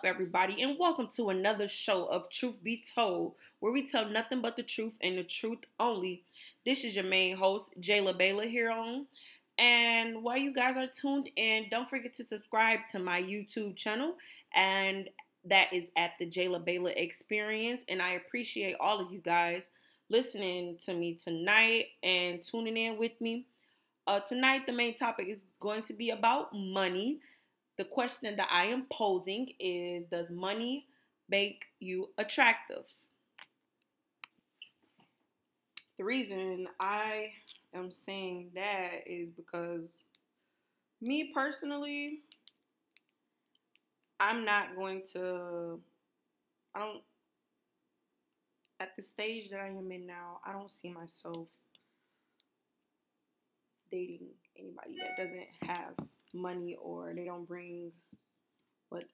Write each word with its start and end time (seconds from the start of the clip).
up, 0.00 0.06
everybody, 0.06 0.62
and 0.62 0.78
welcome 0.78 1.06
to 1.06 1.28
another 1.28 1.68
show 1.68 2.06
of 2.06 2.30
Truth 2.30 2.54
Be 2.62 2.82
Told, 2.94 3.34
where 3.58 3.70
we 3.70 3.86
tell 3.86 4.08
nothing 4.08 4.40
but 4.40 4.56
the 4.56 4.62
truth 4.62 4.94
and 5.02 5.18
the 5.18 5.24
truth 5.24 5.58
only. 5.78 6.22
This 6.64 6.84
is 6.84 6.96
your 6.96 7.04
main 7.04 7.36
host, 7.36 7.74
Jayla 7.78 8.18
Bayla, 8.18 8.48
here 8.48 8.70
on. 8.70 9.04
And 9.58 10.22
while 10.22 10.38
you 10.38 10.54
guys 10.54 10.78
are 10.78 10.86
tuned 10.86 11.28
in, 11.36 11.66
don't 11.70 11.90
forget 11.90 12.14
to 12.14 12.24
subscribe 12.24 12.80
to 12.92 12.98
my 12.98 13.20
YouTube 13.20 13.76
channel, 13.76 14.14
and 14.54 15.10
that 15.44 15.70
is 15.70 15.88
at 15.98 16.12
the 16.18 16.24
Jayla 16.24 16.66
Bayla 16.66 16.96
Experience. 16.96 17.84
And 17.86 18.00
I 18.00 18.12
appreciate 18.12 18.76
all 18.80 19.00
of 19.00 19.12
you 19.12 19.18
guys 19.18 19.68
listening 20.08 20.78
to 20.86 20.94
me 20.94 21.18
tonight 21.22 21.88
and 22.02 22.42
tuning 22.42 22.78
in 22.78 22.96
with 22.96 23.20
me. 23.20 23.44
Uh, 24.06 24.20
tonight, 24.20 24.64
the 24.64 24.72
main 24.72 24.96
topic 24.96 25.28
is 25.28 25.44
going 25.60 25.82
to 25.82 25.92
be 25.92 26.08
about 26.08 26.54
money 26.54 27.20
the 27.80 27.84
question 27.86 28.36
that 28.36 28.46
I 28.52 28.66
am 28.66 28.84
posing 28.92 29.54
is 29.58 30.04
Does 30.10 30.28
money 30.28 30.84
make 31.30 31.64
you 31.78 32.10
attractive? 32.18 32.84
The 35.96 36.04
reason 36.04 36.66
I 36.78 37.30
am 37.74 37.90
saying 37.90 38.50
that 38.54 39.04
is 39.06 39.30
because 39.34 39.88
me 41.00 41.32
personally, 41.32 42.20
I'm 44.18 44.44
not 44.44 44.76
going 44.76 45.00
to, 45.14 45.80
I 46.74 46.80
don't, 46.80 47.02
at 48.78 48.94
the 48.94 49.02
stage 49.02 49.48
that 49.52 49.60
I 49.60 49.68
am 49.68 49.90
in 49.90 50.06
now, 50.06 50.40
I 50.46 50.52
don't 50.52 50.70
see 50.70 50.90
myself 50.90 51.48
dating 53.90 54.28
anybody 54.58 54.98
that 54.98 55.16
doesn't 55.16 55.48
have 55.62 55.94
money 56.34 56.76
or 56.80 57.12
they 57.14 57.24
don't 57.24 57.46
bring 57.46 57.92
what 58.88 59.04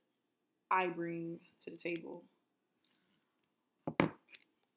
I 0.71 0.89
bring 0.89 1.39
to 1.65 1.71
the 1.71 1.77
table. 1.77 2.25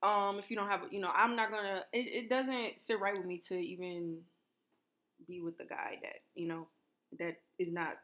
Um, 0.01 0.39
if 0.39 0.49
you 0.49 0.55
don't 0.55 0.69
have, 0.69 0.81
you 0.91 1.01
know, 1.01 1.11
I'm 1.13 1.35
not 1.35 1.51
gonna. 1.51 1.83
It, 1.91 2.23
it 2.25 2.29
doesn't 2.29 2.79
sit 2.79 2.99
right 2.99 3.17
with 3.17 3.25
me 3.25 3.41
to 3.49 3.55
even 3.55 4.19
be 5.27 5.41
with 5.41 5.57
the 5.57 5.65
guy 5.65 5.97
that 6.01 6.21
you 6.35 6.47
know 6.47 6.67
that 7.19 7.35
is 7.57 7.71
not 7.71 7.97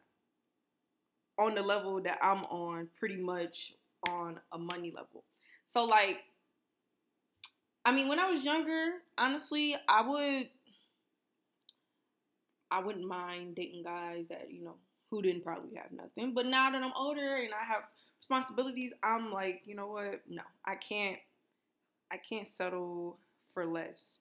on 1.39 1.55
the 1.55 1.61
level 1.61 2.01
that 2.01 2.17
I'm 2.21 2.43
on, 2.45 2.89
pretty 2.99 3.17
much 3.17 3.73
on 4.09 4.39
a 4.51 4.57
money 4.57 4.91
level. 4.95 5.23
So 5.67 5.85
like, 5.85 6.17
I 7.83 7.91
mean, 7.91 8.07
when 8.07 8.19
I 8.19 8.29
was 8.29 8.43
younger, 8.43 8.93
honestly, 9.17 9.75
I 9.87 10.07
would 10.07 10.49
I 12.75 12.79
wouldn't 12.79 13.07
mind 13.07 13.55
dating 13.55 13.83
guys 13.83 14.25
that, 14.29 14.51
you 14.51 14.63
know, 14.63 14.75
who 15.09 15.21
didn't 15.21 15.43
probably 15.43 15.75
have 15.75 15.91
nothing. 15.91 16.33
But 16.33 16.45
now 16.45 16.69
that 16.71 16.83
I'm 16.83 16.91
older 16.97 17.37
and 17.37 17.53
I 17.53 17.63
have 17.63 17.83
responsibilities, 18.19 18.91
I'm 19.01 19.31
like, 19.31 19.61
you 19.65 19.75
know 19.75 19.87
what? 19.87 20.21
No, 20.29 20.41
I 20.65 20.75
can't 20.75 21.17
I 22.11 22.17
can't 22.17 22.47
settle 22.47 23.17
for 23.53 23.65
less. 23.65 24.19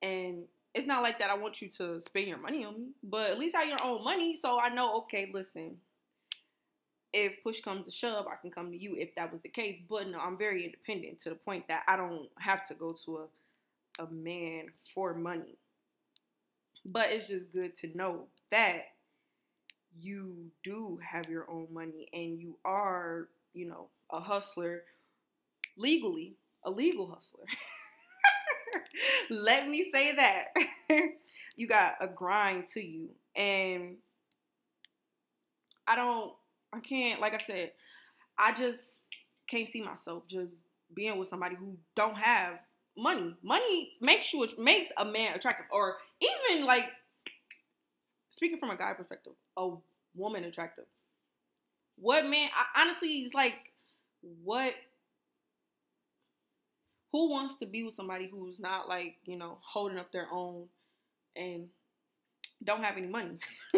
And 0.00 0.44
it's 0.74 0.86
not 0.86 1.02
like 1.02 1.18
that 1.18 1.30
I 1.30 1.36
want 1.36 1.60
you 1.60 1.68
to 1.68 2.00
spend 2.00 2.26
your 2.26 2.38
money 2.38 2.64
on 2.64 2.74
me, 2.74 2.86
but 3.02 3.30
at 3.30 3.38
least 3.38 3.54
have 3.54 3.68
your 3.68 3.82
own 3.84 4.02
money 4.02 4.36
so 4.36 4.58
I 4.58 4.70
know, 4.70 4.96
okay, 5.02 5.30
listen, 5.32 5.76
if 7.12 7.42
push 7.42 7.60
comes 7.60 7.84
to 7.84 7.90
shove, 7.90 8.26
I 8.26 8.36
can 8.40 8.50
come 8.50 8.70
to 8.72 8.76
you 8.76 8.96
if 8.96 9.14
that 9.14 9.30
was 9.30 9.42
the 9.42 9.48
case. 9.50 9.78
But 9.88 10.08
no, 10.08 10.18
I'm 10.18 10.36
very 10.38 10.64
independent 10.64 11.20
to 11.20 11.28
the 11.28 11.36
point 11.36 11.68
that 11.68 11.82
I 11.86 11.96
don't 11.96 12.28
have 12.38 12.66
to 12.68 12.74
go 12.74 12.94
to 13.04 13.18
a 13.18 13.26
a 13.98 14.06
man 14.10 14.66
for 14.94 15.14
money. 15.14 15.56
But 16.84 17.10
it's 17.10 17.28
just 17.28 17.52
good 17.52 17.76
to 17.78 17.96
know 17.96 18.26
that 18.50 18.84
you 19.98 20.50
do 20.62 20.98
have 21.08 21.28
your 21.28 21.50
own 21.50 21.68
money 21.72 22.08
and 22.12 22.38
you 22.38 22.56
are, 22.64 23.28
you 23.52 23.66
know, 23.66 23.88
a 24.10 24.20
hustler 24.20 24.82
legally, 25.76 26.34
a 26.64 26.70
legal 26.70 27.06
hustler. 27.08 27.44
Let 29.30 29.68
me 29.68 29.90
say 29.92 30.14
that. 30.14 30.48
you 31.56 31.66
got 31.66 31.94
a 32.00 32.08
grind 32.08 32.66
to 32.68 32.84
you. 32.84 33.10
And 33.36 33.96
I 35.86 35.96
don't, 35.96 36.32
I 36.72 36.80
can't, 36.80 37.20
like 37.20 37.34
I 37.34 37.38
said, 37.38 37.72
I 38.38 38.52
just 38.52 38.82
can't 39.48 39.68
see 39.68 39.82
myself 39.82 40.24
just 40.28 40.54
being 40.94 41.18
with 41.18 41.28
somebody 41.28 41.56
who 41.56 41.76
don't 41.94 42.16
have 42.16 42.58
money. 42.96 43.36
Money 43.42 43.92
makes 44.00 44.32
you 44.32 44.46
makes 44.58 44.90
a 44.96 45.04
man 45.04 45.34
attractive, 45.34 45.66
or 45.70 45.96
even 46.20 46.66
like 46.66 46.86
speaking 48.30 48.58
from 48.58 48.70
a 48.70 48.76
guy 48.76 48.92
perspective, 48.94 49.32
a 49.56 49.70
woman 50.14 50.44
attractive. 50.44 50.84
What 51.96 52.26
man? 52.26 52.48
I, 52.54 52.82
honestly, 52.82 53.08
it's 53.08 53.34
like 53.34 53.54
what. 54.42 54.74
Who 57.12 57.30
wants 57.30 57.54
to 57.60 57.66
be 57.66 57.84
with 57.84 57.94
somebody 57.94 58.28
who's 58.28 58.58
not 58.58 58.88
like 58.88 59.16
you 59.24 59.36
know 59.36 59.58
holding 59.64 59.98
up 59.98 60.10
their 60.10 60.26
own 60.32 60.64
and 61.36 61.68
don't 62.64 62.82
have 62.82 62.96
any 62.96 63.06
money? 63.06 63.38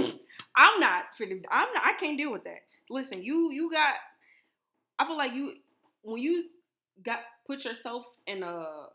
I'm 0.56 0.80
not 0.80 1.04
I'm 1.20 1.68
not. 1.74 1.84
I 1.84 1.94
can't 1.98 2.16
deal 2.16 2.32
with 2.32 2.44
that. 2.44 2.62
Listen, 2.88 3.22
you 3.22 3.50
you 3.52 3.70
got. 3.70 3.94
I 4.98 5.06
feel 5.06 5.18
like 5.18 5.34
you 5.34 5.52
when 6.02 6.22
you 6.22 6.44
got 7.04 7.20
put 7.46 7.66
yourself 7.66 8.06
in 8.26 8.42
a 8.42 8.86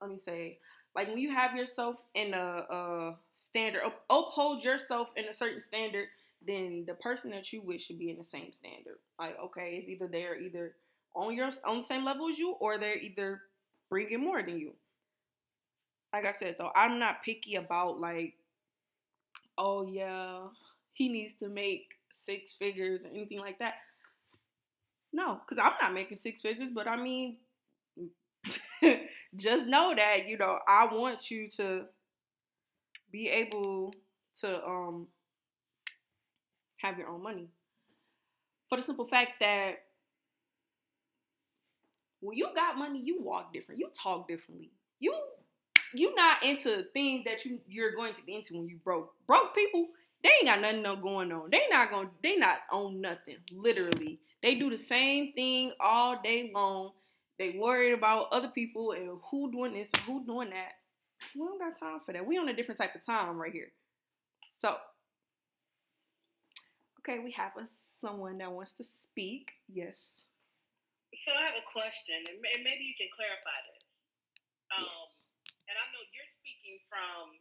let 0.00 0.10
me 0.10 0.18
say, 0.18 0.58
like 0.98 1.06
when 1.06 1.18
you 1.18 1.32
have 1.32 1.54
yourself 1.54 1.94
in 2.16 2.34
a, 2.34 2.64
a 2.68 3.14
standard, 3.36 3.82
up, 3.86 4.02
uphold 4.10 4.64
yourself 4.64 5.10
in 5.14 5.26
a 5.26 5.34
certain 5.34 5.62
standard, 5.62 6.08
then 6.44 6.82
the 6.88 6.94
person 6.94 7.30
that 7.30 7.52
you 7.52 7.62
with 7.62 7.80
should 7.80 8.00
be 8.00 8.10
in 8.10 8.18
the 8.18 8.24
same 8.24 8.52
standard. 8.52 8.96
Like, 9.16 9.38
okay, 9.44 9.78
it's 9.78 9.88
either 9.88 10.08
they're 10.08 10.36
either 10.40 10.74
on 11.14 11.36
your 11.36 11.50
on 11.64 11.76
the 11.78 11.84
same 11.84 12.04
level 12.04 12.28
as 12.28 12.36
you, 12.36 12.56
or 12.58 12.78
they're 12.78 12.98
either 12.98 13.42
bringing 13.88 14.24
more 14.24 14.42
than 14.42 14.58
you. 14.58 14.72
Like 16.12 16.26
I 16.26 16.32
said 16.32 16.56
though, 16.58 16.72
I'm 16.74 16.98
not 16.98 17.22
picky 17.22 17.54
about 17.54 18.00
like, 18.00 18.34
oh 19.56 19.86
yeah, 19.86 20.48
he 20.94 21.08
needs 21.08 21.34
to 21.38 21.48
make 21.48 21.90
six 22.12 22.54
figures 22.54 23.04
or 23.04 23.08
anything 23.14 23.38
like 23.38 23.60
that. 23.60 23.74
No, 25.12 25.38
because 25.46 25.62
I'm 25.62 25.78
not 25.80 25.94
making 25.94 26.16
six 26.16 26.42
figures, 26.42 26.70
but 26.74 26.88
I 26.88 26.96
mean, 26.96 27.36
just 29.36 29.66
know 29.66 29.94
that 29.96 30.26
you 30.26 30.36
know 30.38 30.58
I 30.66 30.86
want 30.86 31.30
you 31.30 31.48
to 31.56 31.84
be 33.10 33.28
able 33.28 33.94
to 34.40 34.64
um 34.64 35.08
have 36.78 36.98
your 36.98 37.08
own 37.08 37.22
money 37.22 37.48
for 38.68 38.76
the 38.76 38.82
simple 38.82 39.06
fact 39.06 39.32
that 39.40 39.72
when 42.20 42.36
you 42.36 42.48
got 42.54 42.78
money 42.78 43.00
you 43.00 43.22
walk 43.22 43.52
different 43.52 43.80
you 43.80 43.88
talk 43.94 44.28
differently. 44.28 44.70
You 45.00 45.14
you 45.94 46.14
not 46.14 46.42
into 46.44 46.84
things 46.92 47.24
that 47.24 47.44
you 47.44 47.60
you're 47.66 47.94
going 47.94 48.14
to 48.14 48.22
be 48.22 48.34
into 48.34 48.54
when 48.54 48.68
you 48.68 48.76
broke. 48.84 49.12
Broke 49.26 49.54
people 49.54 49.88
they 50.22 50.30
ain't 50.40 50.46
got 50.46 50.60
nothing 50.60 50.82
no 50.82 50.96
going 50.96 51.30
on. 51.32 51.50
They 51.50 51.62
not 51.70 51.90
gonna 51.90 52.10
they 52.22 52.36
not 52.36 52.58
own 52.72 53.00
nothing 53.00 53.36
literally. 53.52 54.20
They 54.42 54.56
do 54.56 54.70
the 54.70 54.78
same 54.78 55.32
thing 55.32 55.72
all 55.80 56.20
day 56.22 56.50
long 56.54 56.92
they 57.38 57.54
worried 57.56 57.94
about 57.94 58.28
other 58.32 58.48
people 58.48 58.92
and 58.92 59.20
who 59.30 59.50
doing 59.52 59.72
this 59.72 59.88
and 59.94 60.02
who 60.02 60.26
doing 60.26 60.50
that. 60.50 60.74
We 61.34 61.46
don't 61.46 61.58
got 61.58 61.78
time 61.78 62.00
for 62.04 62.12
that. 62.12 62.26
We 62.26 62.38
on 62.38 62.48
a 62.48 62.54
different 62.54 62.78
type 62.78 62.94
of 62.94 63.06
time 63.06 63.38
right 63.38 63.52
here. 63.52 63.70
So, 64.58 64.74
okay, 67.00 67.22
we 67.22 67.30
have 67.38 67.54
a 67.54 67.66
someone 68.02 68.38
that 68.38 68.50
wants 68.50 68.74
to 68.78 68.84
speak. 68.84 69.50
Yes. 69.70 69.98
So 71.24 71.32
I 71.32 71.46
have 71.46 71.58
a 71.58 71.66
question, 71.66 72.20
and 72.26 72.38
maybe 72.42 72.84
you 72.84 72.94
can 72.98 73.08
clarify 73.14 73.58
this. 73.70 73.82
Um, 74.74 74.84
yes. 74.84 75.30
And 75.70 75.76
I 75.78 75.84
know 75.94 76.02
you're 76.10 76.32
speaking 76.42 76.78
from 76.90 77.38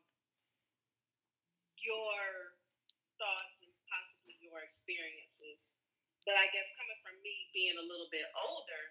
your 1.81 2.53
thoughts 3.17 3.55
and 3.65 3.73
possibly 3.87 4.37
your 4.39 4.61
experiences, 4.61 5.57
but 6.23 6.37
I 6.37 6.47
guess 6.53 6.67
coming 6.77 6.99
from 7.01 7.17
me 7.25 7.49
being 7.51 7.77
a 7.79 7.85
little 7.85 8.07
bit 8.11 8.27
older, 8.35 8.83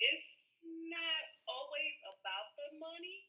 it's 0.00 0.28
not 0.64 1.24
always 1.46 1.94
about 2.08 2.46
the 2.56 2.68
money. 2.80 3.28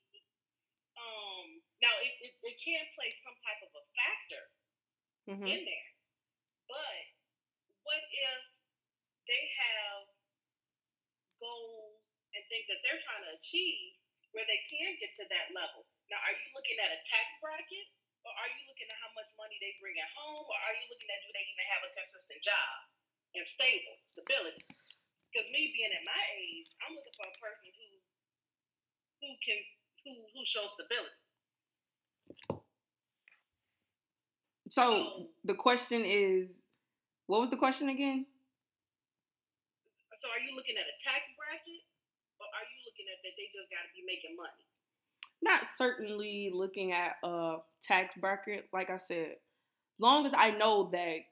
Um, 0.96 1.60
now 1.84 1.92
it, 2.00 2.14
it, 2.24 2.34
it 2.40 2.56
can 2.62 2.84
play 2.96 3.12
some 3.20 3.36
type 3.44 3.60
of 3.68 3.72
a 3.76 3.84
factor 4.00 4.44
mm-hmm. 5.28 5.48
in 5.52 5.62
there, 5.68 5.90
but 6.72 7.04
what 7.84 8.00
if 8.00 8.42
they 9.28 9.44
have 9.60 10.08
goals 11.38 12.00
and 12.32 12.42
things 12.48 12.66
that 12.72 12.80
they're 12.82 13.04
trying 13.04 13.28
to 13.28 13.36
achieve 13.36 14.00
where 14.32 14.48
they 14.48 14.64
can 14.72 14.96
get 15.04 15.12
to 15.20 15.28
that 15.28 15.52
level? 15.52 15.84
Now, 16.08 16.24
are 16.24 16.34
you 16.34 16.48
looking 16.56 16.80
at 16.80 16.96
a 16.96 17.00
tax 17.04 17.28
bracket, 17.44 17.88
or 18.24 18.32
are 18.32 18.50
you 18.56 18.64
looking 18.72 18.88
at 18.88 18.98
how 19.02 19.12
much 19.14 19.30
money 19.36 19.60
they 19.60 19.76
bring 19.84 20.00
at 20.00 20.10
home, 20.16 20.48
or 20.48 20.58
are 20.64 20.76
you 20.80 20.86
looking 20.90 21.12
at 21.12 21.20
do 21.26 21.30
they 21.36 21.44
even 21.44 21.68
have 21.76 21.84
a 21.86 21.92
consistent 21.92 22.40
job 22.40 22.76
and 23.36 23.44
stable 23.44 24.00
stability? 24.08 24.64
Because 25.36 25.52
me 25.52 25.68
being 25.76 25.92
at 25.92 26.00
my 26.08 26.24
age, 26.40 26.72
I'm 26.80 26.96
looking 26.96 27.12
for 27.20 27.28
a 27.28 27.36
person 27.44 27.68
who 27.76 28.00
who 29.20 29.36
can 29.44 29.60
who 30.08 30.12
who 30.32 30.48
shows 30.48 30.72
stability. 30.72 31.12
So 34.72 35.28
the 35.44 35.60
question 35.60 36.08
is, 36.08 36.48
What 37.28 37.42
was 37.42 37.50
the 37.50 37.60
question 37.60 37.90
again? 37.90 38.26
So 40.16 40.30
are 40.32 40.40
you 40.40 40.56
looking 40.56 40.80
at 40.80 40.88
a 40.88 40.96
tax 41.04 41.28
bracket, 41.36 41.84
or 42.40 42.48
are 42.56 42.64
you 42.72 42.80
looking 42.88 43.12
at 43.12 43.20
that 43.20 43.36
they 43.36 43.52
just 43.52 43.68
got 43.68 43.84
to 43.84 43.92
be 43.92 44.08
making 44.08 44.40
money? 44.40 44.64
Not 45.44 45.68
certainly 45.68 46.50
looking 46.56 46.94
at 46.94 47.20
a 47.28 47.58
tax 47.84 48.16
bracket. 48.16 48.70
Like 48.72 48.90
I 48.90 48.98
said, 48.98 49.36
long 50.00 50.26
as 50.26 50.32
I 50.32 50.52
know 50.52 50.90
that 50.94 51.28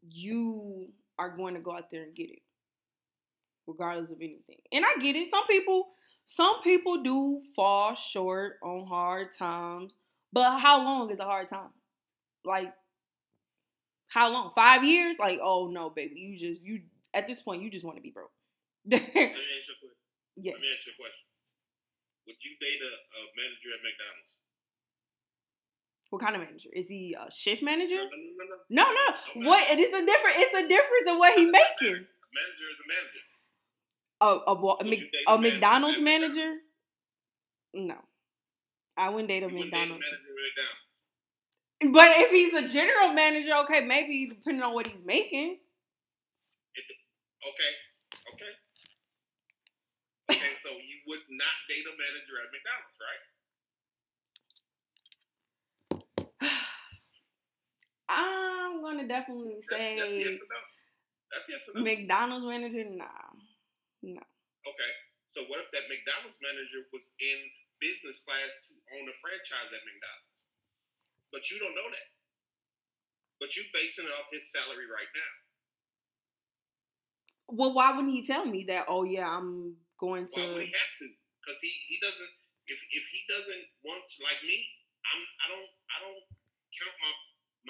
you 0.00 0.88
are 1.18 1.36
going 1.36 1.52
to 1.52 1.60
go 1.60 1.76
out 1.76 1.90
there 1.92 2.04
and 2.04 2.14
get 2.14 2.30
it, 2.30 2.40
regardless 3.68 4.10
of 4.10 4.18
anything. 4.18 4.58
And 4.72 4.84
I 4.84 5.00
get 5.00 5.14
it. 5.14 5.28
Some 5.28 5.46
people, 5.46 5.88
some 6.24 6.60
people 6.62 7.02
do 7.02 7.42
fall 7.54 7.94
short 7.94 8.54
on 8.62 8.86
hard 8.86 9.28
times. 9.38 9.92
But 10.32 10.58
how 10.58 10.78
long 10.78 11.10
is 11.10 11.20
a 11.20 11.24
hard 11.24 11.48
time? 11.48 11.70
Like 12.44 12.72
how 14.08 14.32
long? 14.32 14.50
Five 14.54 14.84
years? 14.84 15.16
Like, 15.20 15.38
oh 15.42 15.68
no, 15.68 15.90
baby, 15.90 16.16
you 16.16 16.38
just 16.38 16.62
you 16.62 16.80
at 17.14 17.28
this 17.28 17.40
point 17.40 17.62
you 17.62 17.70
just 17.70 17.84
want 17.84 17.96
to 17.96 18.02
be 18.02 18.10
broke. 18.10 18.32
Let 18.90 19.02
me 19.04 19.06
ask 19.06 19.68
you 19.68 19.76
a 19.76 19.80
question. 19.84 20.04
Yeah. 20.36 20.52
Let 20.56 20.64
me 20.64 20.68
ask 20.72 20.86
you 20.88 20.92
a 20.96 21.00
question. 21.00 21.24
Would 22.26 22.40
you 22.40 22.52
date 22.60 22.80
a, 22.80 22.92
a 22.92 23.20
manager 23.36 23.72
at 23.72 23.80
McDonald's? 23.84 24.32
What 26.08 26.24
kind 26.24 26.36
of 26.36 26.40
manager? 26.40 26.72
Is 26.72 26.88
he 26.88 27.12
a 27.12 27.28
shift 27.28 27.62
manager? 27.62 28.00
No, 28.00 28.08
no, 28.08 28.32
no, 28.32 28.44
no. 28.48 28.56
No, 28.72 29.44
no. 29.44 29.48
What? 29.48 29.60
It 29.68 29.78
is 29.78 29.92
a 29.92 30.04
different. 30.04 30.36
It's 30.40 30.56
a 30.56 30.64
difference 30.64 31.04
in 31.04 31.16
what 31.20 31.36
he 31.36 31.44
making. 31.44 32.00
A 32.00 32.32
manager 32.32 32.68
is 32.72 32.80
a 32.80 32.88
manager. 32.88 33.22
A 34.20 34.26
a, 34.26 34.52
a, 34.52 34.84
Mc, 34.84 35.12
a 35.28 35.38
manager 35.38 35.54
McDonald's 35.54 36.00
manager? 36.00 36.54
No, 37.74 37.96
I 38.96 39.10
wouldn't 39.10 39.28
date 39.28 39.42
a 39.44 39.46
You 39.46 39.52
date 39.52 39.64
McDonald's. 39.64 40.06
manager. 40.10 41.92
But 41.92 42.10
if 42.16 42.30
he's 42.30 42.54
a 42.54 42.68
general 42.68 43.12
manager, 43.12 43.52
okay, 43.64 43.84
maybe 43.84 44.26
depending 44.28 44.62
on 44.62 44.74
what 44.74 44.86
he's 44.88 45.04
making. 45.04 45.58
Okay. 47.46 47.72
Okay. 48.34 48.52
Okay, 50.30 50.54
so 50.56 50.70
you 50.70 50.96
would 51.06 51.20
not 51.30 51.54
date 51.68 51.86
a 51.86 51.94
manager 51.94 52.34
at 52.42 52.50
McDonald's, 52.52 52.98
right? 56.42 56.58
I'm 58.08 58.82
gonna 58.82 59.06
definitely 59.08 59.60
That's, 59.70 59.82
say 59.82 59.96
that's 59.98 60.12
yes 60.12 60.40
or 60.42 60.48
no. 60.50 60.60
That's 61.32 61.48
yes 61.48 61.68
or 61.68 61.78
no. 61.78 61.84
McDonald's 61.84 62.46
manager. 62.46 62.84
Nah, 62.90 63.06
no. 64.02 64.22
Okay. 64.66 64.92
So 65.28 65.44
what 65.52 65.60
if 65.60 65.68
that 65.76 65.88
McDonald's 65.92 66.40
manager 66.40 66.88
was 66.92 67.12
in 67.20 67.38
business 67.80 68.24
class 68.24 68.72
to 68.72 68.80
own 68.96 69.04
a 69.06 69.16
franchise 69.20 69.70
at 69.70 69.82
McDonald's? 69.84 70.40
But 71.30 71.44
you 71.52 71.60
don't 71.60 71.76
know 71.76 71.90
that. 71.92 72.08
But 73.38 73.54
you 73.54 73.62
basing 73.70 74.08
it 74.08 74.14
off 74.16 74.32
his 74.32 74.50
salary 74.50 74.88
right 74.88 75.12
now. 75.14 75.32
Well, 77.48 77.72
why 77.72 77.92
wouldn't 77.92 78.12
he 78.12 78.24
tell 78.24 78.44
me 78.44 78.64
that? 78.68 78.88
Oh 78.88 79.04
yeah, 79.04 79.28
I'm 79.28 79.76
going 80.00 80.28
Why 80.32 80.48
would 80.48 80.60
to. 80.60 80.68
he 80.68 80.72
have 80.72 80.92
to? 81.00 81.06
Because 81.40 81.60
he, 81.60 81.72
he 81.88 81.96
doesn't 82.02 82.32
if 82.68 82.80
if 82.92 83.04
he 83.08 83.20
doesn't 83.28 83.64
want 83.84 84.04
to 84.04 84.16
like 84.24 84.40
me, 84.44 84.58
I'm 85.08 85.20
I 85.44 85.46
don't 85.48 85.70
I 85.88 85.96
don't 86.04 86.24
count 86.76 86.96
my 87.00 87.12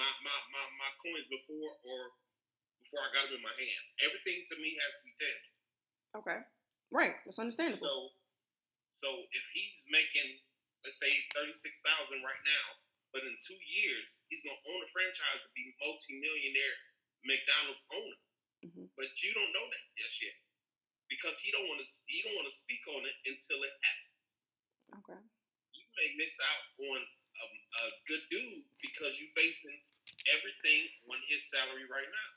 my 0.02 0.10
my 0.26 0.38
my, 0.50 0.64
my 0.82 0.90
coins 0.98 1.31
before 1.31 1.70
or 1.86 2.00
before 2.82 3.02
I 3.06 3.08
got 3.14 3.31
them 3.31 3.38
in 3.38 3.44
my 3.46 3.54
hand. 3.54 3.84
Everything 4.02 4.42
to 4.50 4.54
me 4.58 4.74
has 4.74 4.90
to 4.98 5.02
be 5.06 5.14
tangible. 5.19 5.57
Okay, 6.19 6.38
right. 6.91 7.15
That's 7.25 7.38
understandable. 7.38 7.79
So, 7.79 7.94
so 8.91 9.09
if 9.31 9.44
he's 9.55 9.87
making, 9.93 10.29
let's 10.82 10.99
say, 10.99 11.11
thirty 11.37 11.55
six 11.55 11.79
thousand 11.85 12.20
right 12.26 12.43
now, 12.44 12.67
but 13.15 13.23
in 13.23 13.35
two 13.38 13.59
years 13.62 14.19
he's 14.29 14.43
gonna 14.43 14.59
own 14.69 14.81
a 14.82 14.91
franchise 14.91 15.41
to 15.47 15.50
be 15.55 15.70
multi 15.81 16.19
millionaire 16.19 16.76
McDonald's 17.25 17.85
owner. 17.94 18.19
Mhm. 18.67 18.87
But 18.99 19.15
you 19.23 19.31
don't 19.35 19.53
know 19.55 19.67
that 19.70 19.85
just 19.94 20.19
yet 20.19 20.35
because 21.06 21.38
he 21.38 21.53
don't 21.55 21.69
want 21.70 21.79
to. 21.81 21.88
He 22.11 22.23
don't 22.26 22.35
want 22.35 22.50
to 22.50 22.56
speak 22.56 22.82
on 22.91 23.03
it 23.06 23.17
until 23.31 23.62
it 23.62 23.75
happens. 23.79 24.26
okay. 25.03 25.20
You 25.79 25.85
may 25.97 26.09
miss 26.19 26.35
out 26.43 26.65
on 26.91 26.99
a, 26.99 27.47
a 27.47 27.87
good 28.11 28.25
dude 28.31 28.65
because 28.82 29.20
you're 29.20 29.35
basing 29.38 29.79
everything 30.35 30.91
on 31.12 31.19
his 31.31 31.47
salary 31.49 31.87
right 31.87 32.09
now. 32.11 32.31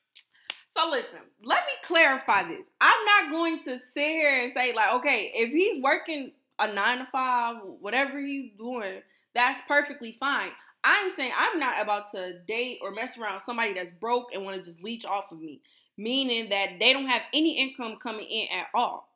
So 0.78 0.90
listen, 0.90 1.20
let 1.44 1.66
me 1.66 1.74
clarify 1.84 2.44
this. 2.44 2.66
I'm 2.80 3.06
not 3.06 3.32
going 3.32 3.60
to 3.64 3.80
sit 3.94 4.08
here 4.08 4.44
and 4.44 4.54
say 4.56 4.74
like, 4.74 4.94
okay, 4.96 5.32
if 5.34 5.52
he's 5.52 5.84
working 5.84 6.32
a 6.60 6.72
nine 6.72 7.00
to 7.00 7.06
five, 7.12 7.58
whatever 7.80 8.20
he's 8.20 8.52
doing, 8.58 9.02
that's 9.36 9.60
perfectly 9.68 10.16
fine. 10.20 10.50
I'm 10.84 11.12
saying 11.12 11.32
I'm 11.38 11.60
not 11.60 11.82
about 11.82 12.12
to 12.12 12.40
date 12.48 12.80
or 12.82 12.92
mess 12.92 13.18
around 13.18 13.36
with 13.36 13.44
somebody 13.44 13.74
that's 13.74 13.92
broke 14.00 14.34
and 14.34 14.44
want 14.44 14.58
to 14.58 14.64
just 14.64 14.84
leech 14.84 15.06
off 15.06 15.32
of 15.32 15.40
me, 15.40 15.62
meaning 15.98 16.50
that 16.50 16.80
they 16.80 16.94
don't 16.94 17.08
have 17.08 17.22
any 17.34 17.60
income 17.60 17.98
coming 18.02 18.26
in 18.26 18.48
at 18.58 18.68
all. 18.74 19.08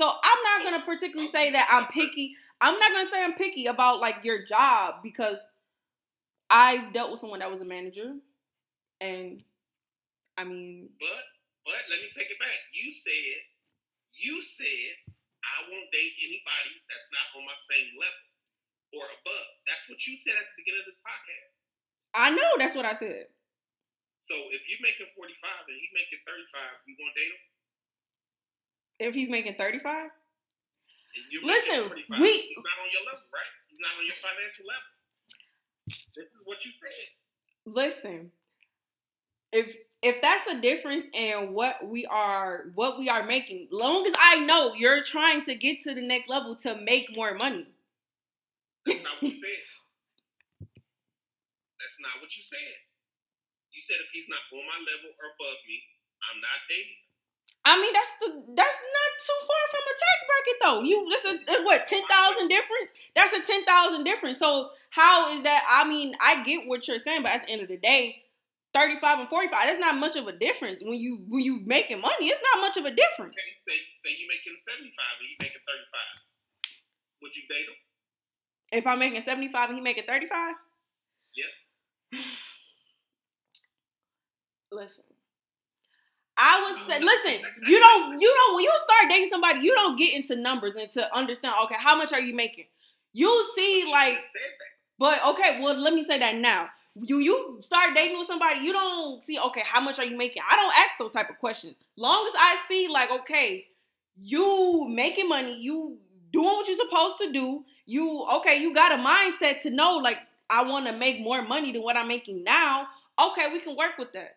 So 0.00 0.08
I'm 0.08 0.38
not 0.44 0.70
gonna 0.70 0.84
particularly 0.84 1.30
say 1.30 1.50
that 1.50 1.68
I'm 1.70 1.86
picky. 1.88 2.36
I'm 2.60 2.78
not 2.78 2.92
gonna 2.92 3.10
say 3.10 3.22
I'm 3.22 3.34
picky 3.34 3.66
about 3.66 4.00
like 4.00 4.18
your 4.22 4.44
job 4.44 4.96
because 5.02 5.38
I've 6.48 6.92
dealt 6.92 7.10
with 7.10 7.20
someone 7.20 7.40
that 7.40 7.50
was 7.50 7.60
a 7.60 7.64
manager, 7.64 8.14
and 9.00 9.42
I 10.38 10.46
mean, 10.46 10.86
But 11.02 11.22
but 11.66 11.82
let 11.90 11.98
me 12.00 12.08
take 12.14 12.30
it 12.30 12.38
back. 12.38 12.54
You 12.72 12.88
said 12.94 13.34
you 14.22 14.38
said 14.40 14.94
I 15.42 15.66
won't 15.66 15.90
date 15.90 16.14
anybody 16.22 16.72
that's 16.88 17.10
not 17.10 17.26
on 17.36 17.42
my 17.44 17.58
same 17.58 17.90
level 17.98 18.24
or 18.96 19.04
above. 19.20 19.48
That's 19.66 19.84
what 19.90 19.98
you 20.06 20.14
said 20.16 20.38
at 20.38 20.46
the 20.46 20.56
beginning 20.62 20.86
of 20.86 20.88
this 20.88 21.02
podcast. 21.02 21.50
I 22.14 22.30
know 22.32 22.50
that's 22.56 22.78
what 22.78 22.86
I 22.88 22.94
said. 22.94 23.28
So 24.22 24.34
if 24.54 24.66
you're 24.70 24.82
making 24.82 25.06
45 25.12 25.26
and 25.68 25.76
he's 25.78 25.94
making 25.94 26.22
35, 26.24 26.86
you 26.86 26.94
gonna 26.98 27.14
date 27.18 27.30
him? 27.34 27.42
If 28.98 29.12
he's 29.14 29.30
making 29.30 29.54
35, 29.58 30.10
you're 31.30 31.44
Listen, 31.46 31.90
we- 32.18 32.50
he's 32.50 32.58
not 32.62 32.78
on 32.82 32.90
your 32.94 33.04
level, 33.10 33.26
right? 33.30 33.52
He's 33.70 33.78
not 33.82 33.94
on 33.98 34.06
your 34.06 34.18
financial 34.22 34.66
level. 34.66 34.90
This 36.14 36.34
is 36.34 36.42
what 36.46 36.64
you 36.64 36.72
said. 36.72 37.06
listen. 37.66 38.32
If 39.52 39.76
if 40.02 40.22
that's 40.22 40.48
a 40.52 40.60
difference 40.60 41.06
in 41.12 41.52
what 41.52 41.86
we 41.86 42.06
are 42.06 42.70
what 42.74 42.98
we 42.98 43.08
are 43.08 43.26
making, 43.26 43.68
long 43.70 44.06
as 44.06 44.14
I 44.18 44.40
know 44.40 44.74
you're 44.74 45.02
trying 45.02 45.42
to 45.44 45.54
get 45.54 45.82
to 45.82 45.94
the 45.94 46.02
next 46.02 46.28
level 46.28 46.54
to 46.56 46.76
make 46.76 47.16
more 47.16 47.34
money. 47.34 47.66
That's 48.86 49.02
not 49.02 49.20
what 49.20 49.30
you 49.30 49.36
said. 49.44 49.58
That's 51.80 51.98
not 52.00 52.20
what 52.20 52.36
you 52.36 52.42
said. 52.44 52.78
You 53.72 53.82
said 53.82 53.96
if 54.04 54.10
he's 54.12 54.28
not 54.28 54.42
on 54.52 54.64
my 54.66 54.78
level 54.86 55.10
or 55.10 55.26
above 55.38 55.58
me, 55.66 55.82
I'm 56.30 56.40
not 56.40 56.58
dating. 56.68 56.98
I 57.64 57.80
mean 57.80 57.92
that's 57.92 58.10
the 58.20 58.54
that's 58.54 58.80
not 58.80 59.10
too 59.26 59.40
far 59.44 59.64
from 59.70 59.84
a 59.84 59.94
tax 59.98 60.18
bracket 60.28 60.58
though. 60.62 60.82
You 60.82 61.08
this 61.10 61.24
is 61.24 61.64
what 61.64 61.86
ten 61.86 62.02
thousand 62.08 62.48
difference. 62.48 62.92
That's 63.16 63.34
a 63.34 63.42
ten 63.42 63.64
thousand 63.64 64.04
difference. 64.04 64.38
So 64.38 64.70
how 64.90 65.34
is 65.34 65.42
that? 65.42 65.64
I 65.68 65.88
mean 65.88 66.14
I 66.20 66.42
get 66.44 66.66
what 66.66 66.86
you're 66.86 66.98
saying, 66.98 67.22
but 67.22 67.32
at 67.32 67.46
the 67.46 67.52
end 67.52 67.62
of 67.62 67.68
the 67.68 67.76
day, 67.76 68.22
thirty 68.78 68.98
five 69.00 69.18
and 69.18 69.28
forty 69.28 69.48
five 69.48 69.66
that's 69.66 69.80
not 69.80 69.96
much 69.96 70.14
of 70.14 70.26
a 70.26 70.38
difference 70.38 70.78
when 70.82 70.94
you 70.94 71.24
when 71.26 71.42
you 71.42 71.60
making 71.66 72.00
money. 72.00 72.30
It's 72.30 72.40
not 72.54 72.62
much 72.62 72.76
of 72.76 72.84
a 72.84 72.94
difference. 72.94 73.34
Okay, 73.34 73.50
say 73.58 73.74
say 73.92 74.10
you 74.14 74.28
making 74.30 74.54
75 74.54 74.94
and 75.18 75.26
he 75.26 75.34
making 75.40 75.62
35. 75.66 76.28
Would 77.22 77.36
you 77.36 77.42
date 77.50 77.66
him? 77.66 77.74
If 78.70 78.86
I'm 78.86 78.98
making 78.98 79.22
seventy 79.22 79.48
five 79.48 79.70
and 79.70 79.78
he 79.78 79.82
making 79.82 80.04
thirty 80.04 80.26
five, 80.26 80.54
Yep. 81.34 82.22
listen. 84.72 85.04
I 86.40 86.62
would 86.62 86.80
oh, 86.80 86.88
say, 86.88 87.00
listen, 87.00 87.42
you 87.66 87.80
don't, 87.80 88.20
you 88.20 88.32
don't, 88.32 88.54
when 88.54 88.62
you 88.62 88.72
start 88.76 89.10
dating 89.10 89.28
somebody, 89.28 89.58
you 89.58 89.74
don't 89.74 89.98
get 89.98 90.14
into 90.14 90.36
numbers 90.36 90.76
and 90.76 90.88
to 90.92 91.12
understand, 91.12 91.52
okay, 91.64 91.74
how 91.76 91.96
much 91.96 92.12
are 92.12 92.20
you 92.20 92.32
making? 92.32 92.66
You 93.12 93.44
see, 93.56 93.90
like, 93.90 94.14
just 94.14 94.30
said 94.30 94.52
that. 94.60 94.70
but 95.00 95.20
okay, 95.30 95.60
well, 95.60 95.76
let 95.76 95.92
me 95.92 96.04
say 96.04 96.16
that 96.20 96.36
now. 96.36 96.68
You 97.02 97.18
you 97.18 97.58
start 97.60 97.94
dating 97.94 98.18
with 98.18 98.26
somebody, 98.26 98.60
you 98.60 98.72
don't 98.72 99.22
see, 99.22 99.38
okay, 99.38 99.62
how 99.64 99.80
much 99.80 99.98
are 99.98 100.04
you 100.04 100.16
making? 100.16 100.42
I 100.48 100.56
don't 100.56 100.74
ask 100.76 100.98
those 100.98 101.12
type 101.12 101.30
of 101.30 101.38
questions. 101.38 101.74
Long 101.96 102.26
as 102.26 102.32
I 102.36 102.56
see, 102.68 102.88
like, 102.88 103.10
okay, 103.10 103.66
you 104.16 104.86
making 104.88 105.28
money, 105.28 105.60
you 105.60 105.98
doing 106.32 106.46
what 106.46 106.66
you're 106.68 106.76
supposed 106.78 107.18
to 107.22 107.32
do. 107.32 107.64
You 107.86 108.26
okay, 108.36 108.60
you 108.60 108.74
got 108.74 108.92
a 108.92 109.02
mindset 109.02 109.62
to 109.62 109.70
know, 109.70 109.96
like, 109.96 110.18
I 110.50 110.64
want 110.68 110.86
to 110.86 110.92
make 110.92 111.20
more 111.20 111.42
money 111.42 111.72
than 111.72 111.82
what 111.82 111.96
I'm 111.96 112.08
making 112.08 112.44
now. 112.44 112.86
Okay, 113.20 113.52
we 113.52 113.60
can 113.60 113.76
work 113.76 113.98
with 113.98 114.12
that. 114.12 114.36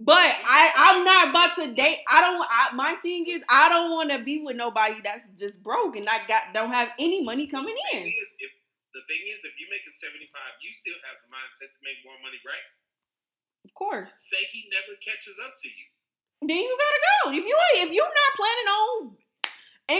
But 0.00 0.14
I 0.16 0.72
I'm 0.76 1.04
not 1.04 1.28
about 1.30 1.56
to 1.56 1.74
date. 1.74 1.98
I 2.08 2.20
don't. 2.20 2.46
I, 2.48 2.74
my 2.74 2.94
thing 3.02 3.26
is 3.26 3.42
I 3.48 3.68
don't 3.68 3.90
want 3.90 4.10
to 4.10 4.20
be 4.20 4.42
with 4.44 4.54
nobody 4.54 4.96
that's 5.02 5.24
just 5.36 5.60
broke 5.62 5.96
and 5.96 6.08
I 6.08 6.20
got 6.28 6.54
don't 6.54 6.70
have 6.70 6.90
any 7.00 7.24
money 7.24 7.48
coming 7.48 7.74
in. 7.92 8.04
if 8.04 8.50
the 8.98 9.06
thing 9.06 9.22
is, 9.30 9.38
if 9.46 9.54
you're 9.62 9.70
making 9.70 9.94
75, 9.94 10.26
you 10.58 10.74
still 10.74 10.98
have 11.06 11.22
the 11.22 11.30
mindset 11.30 11.70
to 11.70 11.80
make 11.86 12.02
more 12.02 12.18
money, 12.18 12.42
right? 12.42 12.66
Of 13.62 13.70
course. 13.78 14.10
Say 14.18 14.42
he 14.50 14.66
never 14.74 14.98
catches 15.06 15.38
up 15.46 15.54
to 15.54 15.68
you. 15.70 15.86
Then 16.42 16.58
you 16.58 16.70
gotta 16.74 17.00
go. 17.06 17.18
If 17.38 17.44
you 17.46 17.54
ain't, 17.54 17.80
if 17.86 17.90
you're 17.94 18.10
not 18.10 18.32
planning 18.38 18.68
on 18.70 18.90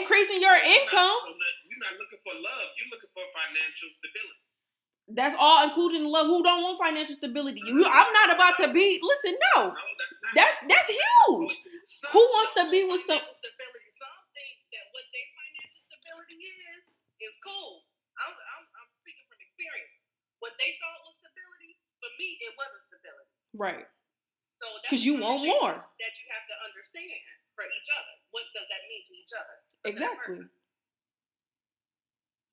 increasing 0.02 0.42
your 0.42 0.54
You're 0.58 0.66
not- 0.66 0.82
income, 0.90 1.18
so 1.22 1.34
not- 1.34 1.58
you're 1.70 1.82
not 1.86 1.94
looking 1.98 2.20
for 2.26 2.34
love. 2.38 2.66
You're 2.78 2.90
looking 2.90 3.10
for 3.14 3.22
financial 3.34 3.90
stability. 3.94 4.42
That's 5.08 5.34
all 5.40 5.64
including 5.64 6.04
love. 6.04 6.28
Who 6.28 6.44
don't 6.44 6.60
want 6.62 6.76
financial 6.78 7.16
stability? 7.16 7.64
You, 7.64 7.80
I'm 7.80 8.12
not 8.12 8.28
about 8.34 8.60
to 8.60 8.68
be. 8.68 9.00
Listen, 9.00 9.34
no, 9.56 9.72
No, 9.72 9.84
that's 9.98 10.16
not. 10.22 10.32
that's 10.36 10.56
that's 10.68 10.88
huge. 10.92 11.54
Some 11.88 12.10
Who 12.12 12.20
wants 12.20 12.52
to 12.60 12.64
be 12.70 12.84
with 12.84 13.00
some- 13.08 13.24
stability? 13.24 13.88
Some 13.88 14.18
think 14.36 14.54
that 14.76 14.84
what 14.92 15.04
their 15.08 15.28
financial 15.32 15.80
stability 15.88 16.38
is 16.44 16.82
is 17.24 17.34
cool. 17.42 17.88
I'm, 18.20 18.30
I'm, 18.30 18.36
I'm 18.36 18.38
speaking 18.38 18.68
from 18.68 18.77
experience. 19.58 19.98
What 20.38 20.54
they 20.62 20.78
thought 20.78 21.02
was 21.02 21.18
stability, 21.18 21.74
for 21.98 22.10
me, 22.14 22.38
it 22.38 22.54
wasn't 22.54 22.86
stability. 22.86 23.34
Right. 23.58 23.86
So 24.62 24.70
Because 24.86 25.02
you 25.02 25.18
want 25.18 25.42
more. 25.42 25.74
That 25.74 26.14
you 26.14 26.26
have 26.30 26.46
to 26.46 26.56
understand 26.62 27.18
for 27.58 27.66
each 27.66 27.90
other. 27.90 28.14
What 28.30 28.46
does 28.54 28.70
that 28.70 28.86
mean 28.86 29.02
to 29.10 29.14
each 29.18 29.34
other? 29.34 29.56
for 29.58 29.82
that 29.82 29.90
Exactly. 29.90 30.46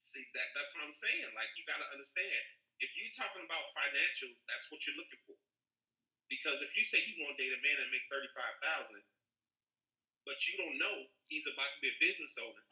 See 0.02 0.22
that 0.38 0.50
that's 0.54 0.70
what 0.78 0.86
I'm 0.86 0.94
saying. 0.94 1.30
Like 1.34 1.50
you 1.58 1.66
gotta 1.66 1.86
understand. 1.90 2.42
If 2.78 2.94
you're 2.94 3.10
talking 3.18 3.42
about 3.42 3.74
financial, 3.74 4.30
that's 4.46 4.70
what 4.70 4.82
you're 4.86 4.98
looking 5.02 5.22
for. 5.26 5.34
Because 6.30 6.62
if 6.62 6.78
you 6.78 6.86
say 6.86 7.02
you 7.02 7.18
want 7.26 7.38
to 7.38 7.42
date 7.42 7.54
a 7.54 7.62
man 7.66 7.78
and 7.82 7.90
make 7.90 8.06
thirty 8.06 8.30
five 8.38 8.54
thousand, 8.62 9.02
but 10.30 10.38
you 10.46 10.62
don't 10.62 10.78
know 10.78 11.10
he's 11.26 11.50
about 11.50 11.66
to 11.66 11.80
be 11.82 11.90
a 11.90 11.98
business 11.98 12.38
owner, 12.38 12.66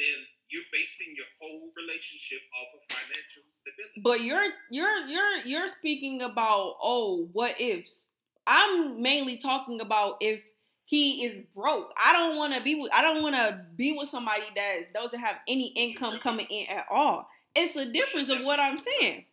then 0.00 0.24
you're 0.48 0.64
basing 0.72 1.14
your 1.14 1.26
whole 1.40 1.70
relationship 1.76 2.40
off 2.58 2.68
of 2.74 2.96
financial 2.96 3.42
stability. 3.50 4.00
But 4.02 4.22
you're 4.22 4.50
you're 4.70 5.06
you're 5.06 5.36
you're 5.44 5.68
speaking 5.68 6.22
about 6.22 6.76
oh 6.82 7.28
what 7.32 7.60
ifs. 7.60 8.06
I'm 8.46 9.00
mainly 9.00 9.36
talking 9.36 9.80
about 9.80 10.16
if 10.20 10.42
he 10.86 11.24
is 11.24 11.42
broke. 11.54 11.92
I 11.96 12.12
don't 12.12 12.36
want 12.36 12.54
to 12.54 12.60
be 12.60 12.74
with 12.74 12.90
I 12.92 13.02
don't 13.02 13.22
want 13.22 13.36
to 13.36 13.60
be 13.76 13.96
with 13.96 14.08
somebody 14.08 14.42
that 14.56 14.92
doesn't 14.92 15.20
have 15.20 15.36
any 15.46 15.68
income 15.68 16.18
coming 16.18 16.46
in 16.46 16.66
at 16.66 16.86
all. 16.90 17.28
It's 17.54 17.76
a 17.76 17.92
difference 17.92 18.28
of 18.28 18.42
what 18.42 18.58
I'm 18.58 18.78
saying. 18.78 19.24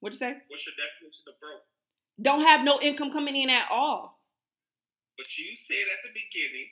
What 0.00 0.12
you 0.12 0.18
say? 0.18 0.36
What's 0.48 0.66
your 0.66 0.74
definition 0.74 1.24
of 1.28 1.38
broke? 1.40 1.62
Don't 2.20 2.42
have 2.42 2.64
no 2.64 2.80
income 2.80 3.12
coming 3.12 3.36
in 3.36 3.50
at 3.50 3.68
all. 3.70 4.18
But 5.16 5.26
you 5.38 5.56
said 5.56 5.84
at 5.92 6.02
the 6.04 6.12
beginning, 6.12 6.68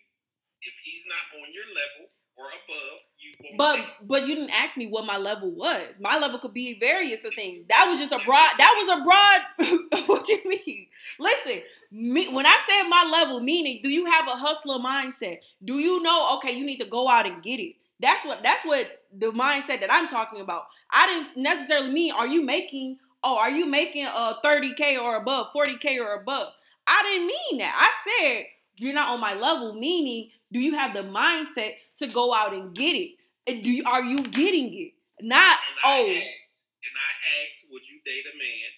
if 0.62 0.74
he's 0.82 1.04
not 1.08 1.40
on 1.40 1.48
your 1.52 1.66
level 1.68 2.10
or 2.36 2.46
above, 2.46 3.00
you. 3.18 3.56
But 3.56 3.80
but 4.02 4.26
you 4.26 4.34
didn't 4.34 4.50
ask 4.50 4.76
me 4.76 4.86
what 4.86 5.06
my 5.06 5.16
level 5.16 5.50
was. 5.50 5.82
My 6.00 6.18
level 6.18 6.38
could 6.38 6.54
be 6.54 6.78
various 6.78 7.24
of 7.24 7.32
things. 7.34 7.64
That 7.68 7.86
was 7.88 7.98
just 7.98 8.12
a 8.12 8.18
broad. 8.24 8.50
That 8.58 8.74
was 8.76 8.98
a 8.98 9.04
broad. 9.04 10.06
what 10.08 10.28
you 10.28 10.40
mean? 10.44 10.86
Listen, 11.18 11.62
me, 11.92 12.28
when 12.28 12.46
I 12.46 12.58
said 12.68 12.88
my 12.88 13.08
level, 13.10 13.40
meaning, 13.40 13.80
do 13.82 13.88
you 13.88 14.06
have 14.06 14.26
a 14.26 14.36
hustler 14.36 14.78
mindset? 14.78 15.38
Do 15.64 15.78
you 15.78 16.02
know? 16.02 16.36
Okay, 16.36 16.52
you 16.52 16.64
need 16.64 16.78
to 16.78 16.86
go 16.86 17.08
out 17.08 17.26
and 17.26 17.42
get 17.42 17.60
it. 17.60 17.76
That's 18.00 18.24
what. 18.24 18.42
That's 18.42 18.64
what 18.64 19.04
the 19.16 19.26
mindset 19.26 19.80
that 19.80 19.92
I'm 19.92 20.08
talking 20.08 20.40
about. 20.40 20.64
I 20.90 21.06
didn't 21.06 21.42
necessarily 21.42 21.90
mean. 21.90 22.12
Are 22.12 22.26
you 22.26 22.44
making? 22.44 22.98
Oh, 23.22 23.38
are 23.38 23.50
you 23.50 23.66
making 23.66 24.06
uh, 24.06 24.34
a 24.42 24.46
30k 24.46 25.00
or 25.00 25.16
above, 25.16 25.46
40k 25.56 25.98
or 25.98 26.14
above? 26.14 26.52
I 26.86 27.02
didn't 27.04 27.26
mean 27.26 27.58
that. 27.60 27.74
I 27.74 28.20
said 28.20 28.44
you're 28.76 28.94
not 28.94 29.10
on 29.10 29.20
my 29.20 29.34
level, 29.34 29.74
meaning 29.74 30.30
do 30.52 30.60
you 30.60 30.74
have 30.76 30.94
the 30.94 31.02
mindset 31.02 31.74
to 31.98 32.06
go 32.06 32.34
out 32.34 32.54
and 32.54 32.74
get 32.74 32.94
it? 32.94 33.16
And 33.46 33.62
do 33.62 33.70
you, 33.70 33.84
are 33.86 34.02
you 34.02 34.22
getting 34.22 34.72
it? 34.72 34.92
Not 35.20 35.58
oh, 35.84 36.02
asked, 36.02 36.10
and 36.10 36.94
I 36.94 37.10
asked, 37.44 37.70
would 37.70 37.86
you 37.86 38.00
date 38.04 38.26
a 38.26 38.34
man 38.34 38.68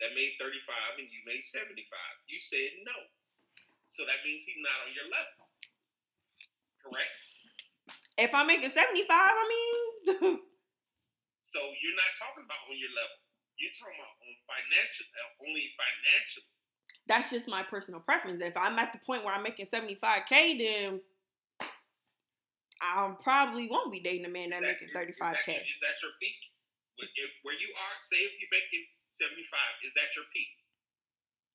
that 0.00 0.10
made 0.14 0.32
35 0.40 0.56
and 0.98 1.08
you 1.10 1.20
made 1.26 1.44
75? 1.44 1.76
You 2.28 2.40
said 2.40 2.70
no. 2.86 2.96
So 3.88 4.04
that 4.08 4.24
means 4.24 4.48
he's 4.48 4.56
not 4.64 4.88
on 4.88 4.90
your 4.96 5.08
level. 5.12 5.44
Correct? 6.80 7.12
if 8.18 8.32
I'm 8.34 8.46
making 8.46 8.70
75, 8.70 9.08
I 9.08 9.44
mean, 9.48 10.38
So 11.52 11.60
you're 11.60 11.98
not 12.00 12.12
talking 12.16 12.48
about 12.48 12.64
on 12.70 12.80
your 12.80 12.94
level. 12.96 13.18
You're 13.60 13.76
talking 13.76 13.98
about 14.00 14.16
on 14.24 14.32
financial, 14.48 15.04
uh, 15.04 15.44
only 15.44 15.68
financial. 15.76 16.48
That's 17.08 17.30
just 17.30 17.48
my 17.48 17.62
personal 17.62 18.00
preference. 18.00 18.42
If 18.44 18.56
I'm 18.56 18.78
at 18.78 18.92
the 18.92 19.00
point 19.04 19.24
where 19.24 19.34
I'm 19.34 19.42
making 19.42 19.66
75k, 19.66 20.58
then 20.58 21.00
I 22.80 23.14
probably 23.22 23.68
won't 23.68 23.92
be 23.92 24.00
dating 24.00 24.26
a 24.26 24.28
man 24.28 24.50
that 24.50 24.62
that- 24.62 24.80
making 24.80 24.88
is- 24.88 24.94
is 24.94 24.94
that 24.94 25.06
35k. 25.06 25.62
Is 25.66 25.80
that 25.80 26.02
your 26.02 26.12
peak? 26.20 26.38
Where- 26.96 27.08
If, 27.14 27.30
where 27.42 27.54
you 27.54 27.72
are, 27.74 28.02
say 28.02 28.16
if 28.18 28.38
you're 28.40 28.50
making 28.50 28.86
75, 29.10 29.60
is 29.82 29.94
that 29.94 30.14
your 30.16 30.24
peak? 30.32 30.48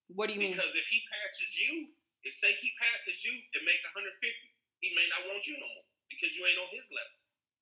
What 0.08 0.28
do 0.28 0.34
you 0.34 0.40
mean? 0.40 0.52
Because 0.54 0.74
if 0.76 0.88
he 0.88 1.06
passes 1.12 1.60
you, 1.60 1.94
if 2.24 2.34
say 2.34 2.54
he 2.54 2.72
passes 2.80 3.24
you 3.26 3.32
and 3.54 3.66
make 3.66 3.84
150, 3.84 4.54
he 4.80 4.96
may 4.96 5.08
not 5.10 5.28
want 5.28 5.46
you 5.46 5.60
no 5.60 5.68
more 5.68 5.84
because 6.10 6.36
you 6.36 6.46
ain't 6.46 6.60
on 6.60 6.68
his 6.72 6.88
level. 6.92 7.14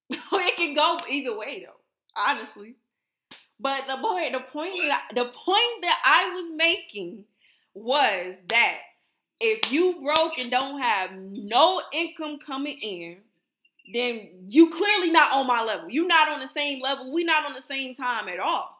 it 0.45 0.55
can 0.55 0.73
go 0.73 0.99
either 1.09 1.35
way 1.35 1.65
though, 1.65 1.81
honestly. 2.15 2.75
But 3.59 3.87
the 3.87 3.97
boy, 3.97 4.29
the 4.31 4.41
point 4.41 4.75
that 4.87 5.09
the 5.15 5.25
point 5.25 5.81
that 5.81 6.01
I 6.03 6.29
was 6.35 6.51
making 6.55 7.25
was 7.75 8.35
that 8.47 8.77
if 9.39 9.71
you 9.71 10.01
broke 10.01 10.39
and 10.39 10.49
don't 10.49 10.81
have 10.81 11.11
no 11.13 11.81
income 11.93 12.39
coming 12.39 12.79
in, 12.79 13.17
then 13.93 14.29
you 14.47 14.71
clearly 14.71 15.11
not 15.11 15.31
on 15.33 15.45
my 15.45 15.61
level. 15.61 15.89
You 15.89 16.07
not 16.07 16.29
on 16.29 16.39
the 16.39 16.47
same 16.47 16.81
level. 16.81 17.11
We 17.11 17.23
not 17.23 17.45
on 17.45 17.53
the 17.53 17.61
same 17.61 17.93
time 17.93 18.27
at 18.29 18.39
all. 18.39 18.71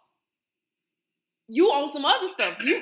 You 1.48 1.70
on 1.70 1.92
some 1.92 2.06
other 2.06 2.28
stuff. 2.30 2.58
You 2.64 2.82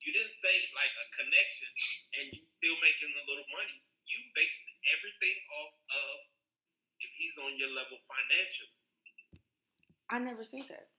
you 0.00 0.12
didn't 0.14 0.34
say 0.34 0.54
like 0.72 0.94
a 0.96 1.06
connection 1.20 1.68
and 2.16 2.32
you 2.32 2.40
still 2.56 2.78
making 2.80 3.12
a 3.12 3.24
little 3.28 3.44
money. 3.52 3.76
You 4.08 4.24
based 4.34 4.69
everything 4.94 5.36
off 5.62 5.74
of 5.90 6.16
if 7.00 7.10
he's 7.16 7.36
on 7.40 7.56
your 7.56 7.70
level 7.70 7.98
financially. 8.06 8.74
I 10.10 10.18
never 10.18 10.44
said 10.44 10.66
that. 10.68 10.90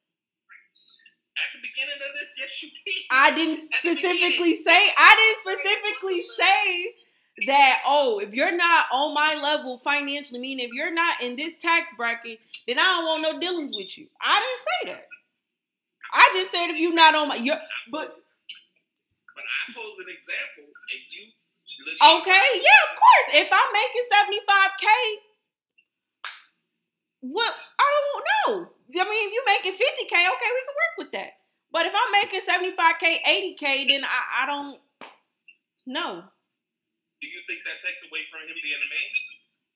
At 1.41 1.48
the 1.55 1.62
beginning 1.63 2.00
of 2.00 2.12
this, 2.13 2.36
yes, 2.38 2.51
you 2.62 2.69
did. 2.69 3.03
I 3.10 3.31
didn't 3.33 3.71
specifically 3.79 4.63
say 4.63 4.79
I 4.98 5.12
didn't 5.15 5.39
specifically 5.41 6.25
say 6.38 6.95
that 7.48 7.81
oh 7.86 8.19
if 8.19 8.33
you're 8.33 8.55
not 8.55 8.86
on 8.91 9.13
my 9.13 9.39
level 9.41 9.77
financially 9.77 10.39
meaning 10.39 10.65
if 10.65 10.74
you're 10.74 10.93
not 10.93 11.21
in 11.24 11.38
this 11.38 11.53
tax 11.62 11.91
bracket 11.95 12.39
then 12.67 12.77
I 12.77 12.83
don't 12.83 13.05
want 13.05 13.21
no 13.21 13.39
dealings 13.39 13.71
with 13.74 13.98
you. 13.98 14.07
I 14.21 14.39
didn't 14.39 14.67
say 14.67 15.00
that. 15.00 15.07
I 16.13 16.29
just 16.33 16.51
said 16.51 16.69
if 16.71 16.77
you're 16.77 16.93
not 16.93 17.15
on 17.15 17.29
my 17.29 17.36
you're 17.36 17.57
but 17.89 18.07
but 19.36 19.43
I 19.43 19.74
pose 19.74 19.98
an 20.00 20.13
example 20.13 20.67
and 20.67 21.01
you. 21.10 21.31
Okay, 21.81 22.47
yeah, 22.61 22.81
of 22.88 22.93
course. 22.97 23.27
If 23.33 23.50
I'm 23.51 23.71
making 23.73 24.05
75k 24.09 24.88
what 27.21 27.53
I 27.79 27.88
don't 27.95 28.25
know. 28.25 28.67
I 28.91 29.09
mean 29.09 29.29
if 29.29 29.33
you 29.33 29.43
making 29.45 29.73
50k, 29.73 30.11
okay, 30.11 30.50
we 30.51 30.61
can 30.65 30.75
work 30.75 30.95
with 30.97 31.11
that. 31.13 31.38
But 31.71 31.85
if 31.85 31.93
I'm 31.95 32.11
making 32.11 32.41
75k, 32.41 33.23
80k, 33.23 33.88
then 33.88 34.03
I, 34.03 34.43
I 34.43 34.45
don't 34.45 34.79
know. 35.88 36.23
Do 37.21 37.27
you 37.27 37.39
think 37.47 37.61
that 37.65 37.79
takes 37.79 38.03
away 38.03 38.21
from 38.29 38.41
him 38.41 38.57
being 38.61 38.75
a 38.75 38.89
man? 38.89 39.09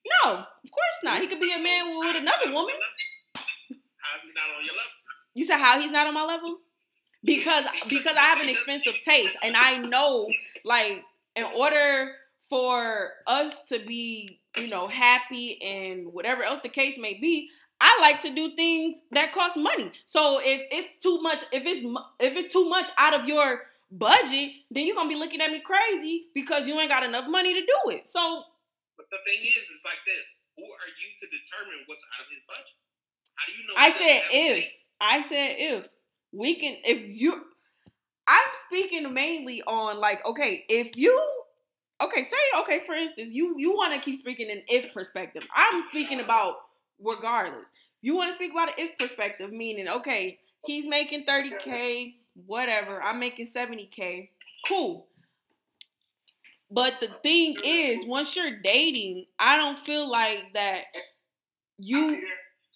No, 0.06 0.30
of 0.40 0.70
course 0.70 0.98
not. 1.02 1.20
He 1.20 1.26
could 1.26 1.40
be 1.40 1.52
a 1.52 1.62
man 1.62 1.98
with 1.98 2.16
another 2.16 2.52
woman. 2.52 2.74
How's 3.34 4.22
he 4.22 4.28
not 4.34 4.50
on 4.58 4.64
your 4.64 4.74
level? 4.74 4.90
You 5.34 5.44
said 5.46 5.58
how 5.58 5.80
he's 5.80 5.90
not 5.90 6.06
on 6.06 6.14
my 6.14 6.24
level? 6.24 6.58
Because 7.24 7.64
because 7.88 8.16
I 8.16 8.20
have 8.20 8.40
an 8.40 8.48
expensive 8.48 8.94
taste 9.04 9.36
and 9.42 9.56
I 9.56 9.78
know 9.78 10.28
like 10.64 11.02
in 11.36 11.44
order 11.44 12.12
for 12.48 13.10
us 13.26 13.62
to 13.64 13.78
be, 13.78 14.40
you 14.56 14.68
know, 14.68 14.88
happy 14.88 15.60
and 15.62 16.12
whatever 16.12 16.42
else 16.42 16.60
the 16.62 16.68
case 16.68 16.96
may 16.98 17.14
be, 17.14 17.50
I 17.80 17.98
like 18.00 18.22
to 18.22 18.34
do 18.34 18.56
things 18.56 19.00
that 19.12 19.34
cost 19.34 19.56
money. 19.56 19.92
So 20.06 20.40
if 20.42 20.62
it's 20.70 21.02
too 21.02 21.20
much, 21.22 21.44
if 21.52 21.64
it's 21.66 21.84
if 22.20 22.36
it's 22.36 22.52
too 22.52 22.68
much 22.68 22.88
out 22.98 23.18
of 23.20 23.28
your 23.28 23.62
budget, 23.92 24.50
then 24.70 24.86
you're 24.86 24.96
gonna 24.96 25.08
be 25.08 25.16
looking 25.16 25.42
at 25.42 25.50
me 25.50 25.60
crazy 25.60 26.26
because 26.34 26.66
you 26.66 26.78
ain't 26.80 26.90
got 26.90 27.04
enough 27.04 27.26
money 27.28 27.52
to 27.54 27.60
do 27.60 27.90
it. 27.90 28.08
So 28.08 28.44
But 28.96 29.06
the 29.10 29.18
thing 29.26 29.44
is, 29.44 29.68
it's 29.70 29.84
like 29.84 30.00
this. 30.06 30.24
Who 30.56 30.64
are 30.64 30.90
you 30.96 31.08
to 31.20 31.26
determine 31.26 31.84
what's 31.86 32.04
out 32.18 32.24
of 32.24 32.32
his 32.32 32.42
budget? 32.48 32.76
How 33.34 33.46
do 33.46 33.58
you 33.58 33.66
know? 33.68 33.74
I 33.76 33.90
said 33.92 34.22
if. 34.32 34.64
I 35.00 35.22
said 35.28 35.56
if 35.58 35.88
we 36.32 36.54
can, 36.54 36.76
if 36.84 37.20
you, 37.20 37.44
I'm 38.28 38.48
speaking 38.66 39.12
mainly 39.12 39.62
on 39.62 40.00
like, 40.00 40.24
okay, 40.26 40.64
if 40.68 40.96
you, 40.96 41.18
okay, 42.02 42.24
say, 42.24 42.60
okay, 42.60 42.80
for 42.84 42.94
instance, 42.94 43.30
you 43.32 43.54
you 43.58 43.74
want 43.74 43.94
to 43.94 44.00
keep 44.00 44.18
speaking 44.18 44.50
in 44.50 44.62
if 44.68 44.92
perspective. 44.92 45.46
I'm 45.54 45.84
speaking 45.90 46.20
about 46.20 46.56
regardless. 47.00 47.68
You 48.02 48.16
want 48.16 48.30
to 48.30 48.34
speak 48.34 48.52
about 48.52 48.68
an 48.68 48.74
if 48.78 48.98
perspective, 48.98 49.52
meaning, 49.52 49.88
okay, 49.88 50.38
he's 50.64 50.86
making 50.86 51.24
30k, 51.24 52.14
whatever. 52.46 53.02
I'm 53.02 53.18
making 53.18 53.46
70k. 53.46 54.30
Cool. 54.66 55.06
But 56.70 56.94
the 57.00 57.08
thing 57.22 57.56
is, 57.64 58.04
once 58.04 58.34
you're 58.34 58.60
dating, 58.62 59.26
I 59.38 59.56
don't 59.56 59.78
feel 59.86 60.10
like 60.10 60.52
that 60.54 60.82
you 61.78 62.20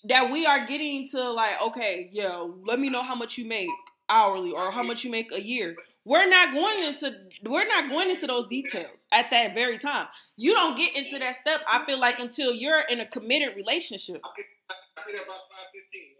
that 0.09 0.30
we 0.30 0.47
are 0.47 0.66
getting 0.66 1.09
to 1.09 1.30
like, 1.33 1.61
okay, 1.62 2.09
yeah, 2.12 2.47
let 2.66 2.78
me 2.78 2.88
know 2.88 3.02
how 3.02 3.14
much 3.14 3.37
you 3.37 3.45
make. 3.47 3.69
Hourly 4.11 4.50
or 4.50 4.71
how 4.71 4.83
much 4.83 5.05
you 5.05 5.11
make 5.11 5.33
a 5.33 5.40
year. 5.40 5.76
We're 6.05 6.29
not 6.29 6.52
going 6.52 6.83
into 6.83 7.14
we're 7.47 7.67
not 7.67 7.88
going 7.88 8.11
into 8.11 8.26
those 8.26 8.49
details 8.50 8.99
at 9.12 9.31
that 9.31 9.55
very 9.55 9.79
time. 9.79 10.07
You 10.37 10.52
don't 10.52 10.76
get 10.76 10.97
into 10.97 11.19
that 11.19 11.40
step. 11.40 11.62
I 11.71 11.87
feel 11.87 11.99
like 11.99 12.19
until 12.19 12.52
you're 12.52 12.83
in 12.90 13.00
a 13.00 13.07
committed 13.07 13.57
relationship. 13.57 14.21
I 14.21 15.07
get 15.07 15.23
about 15.23 15.47
five 15.49 15.71
fifteen. 15.73 16.19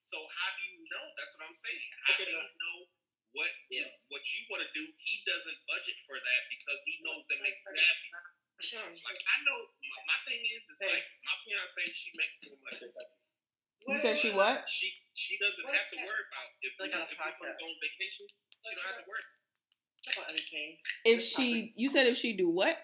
So 0.00 0.16
how 0.16 0.48
do 0.54 0.62
you 0.70 0.86
know? 0.86 1.04
That's 1.18 1.34
what 1.36 1.50
I'm 1.50 1.58
saying. 1.58 1.82
How 2.06 2.14
do 2.14 2.22
you 2.24 2.38
know 2.38 2.76
what 3.34 3.50
is 3.74 3.90
what 4.08 4.22
you 4.22 4.40
want 4.48 4.64
to 4.64 4.70
do? 4.72 4.86
He 4.96 5.20
doesn't 5.26 5.58
budget 5.68 5.98
for 6.08 6.16
that 6.16 6.40
because 6.48 6.80
he 6.88 6.96
knows 7.04 7.26
that 7.28 7.42
makes 7.42 7.60
you 7.60 7.74
happy. 7.74 8.08
Like 8.56 9.20
I 9.20 9.36
know 9.44 9.58
my, 9.84 9.98
my 10.08 10.18
thing 10.24 10.40
is 10.40 10.64
is 10.64 10.80
like 10.80 11.04
my 11.26 11.36
fiance 11.44 11.92
she 11.92 12.08
makes 12.16 12.40
more 12.48 12.56
money. 12.64 12.88
You 13.86 13.98
said 14.00 14.16
she 14.16 14.32
what? 14.32 14.64
She 14.64 14.88
she 15.16 15.40
doesn't 15.40 15.64
have 15.64 15.88
to 15.90 15.98
worry 16.04 16.24
about 16.28 16.46
if 16.60 16.76
we, 16.76 16.92
if 16.92 17.08
we 17.08 17.16
want 17.16 17.40
to 17.40 17.56
go 17.56 17.64
on 17.64 17.76
vacation. 17.80 18.28
She 18.28 18.72
don't 18.76 18.84
have 18.84 19.00
to 19.00 19.08
worry. 19.08 19.24
If 21.08 21.18
she 21.24 21.74
you 21.74 21.88
said 21.90 22.06
if 22.06 22.14
she 22.14 22.36
do 22.36 22.46
what? 22.46 22.78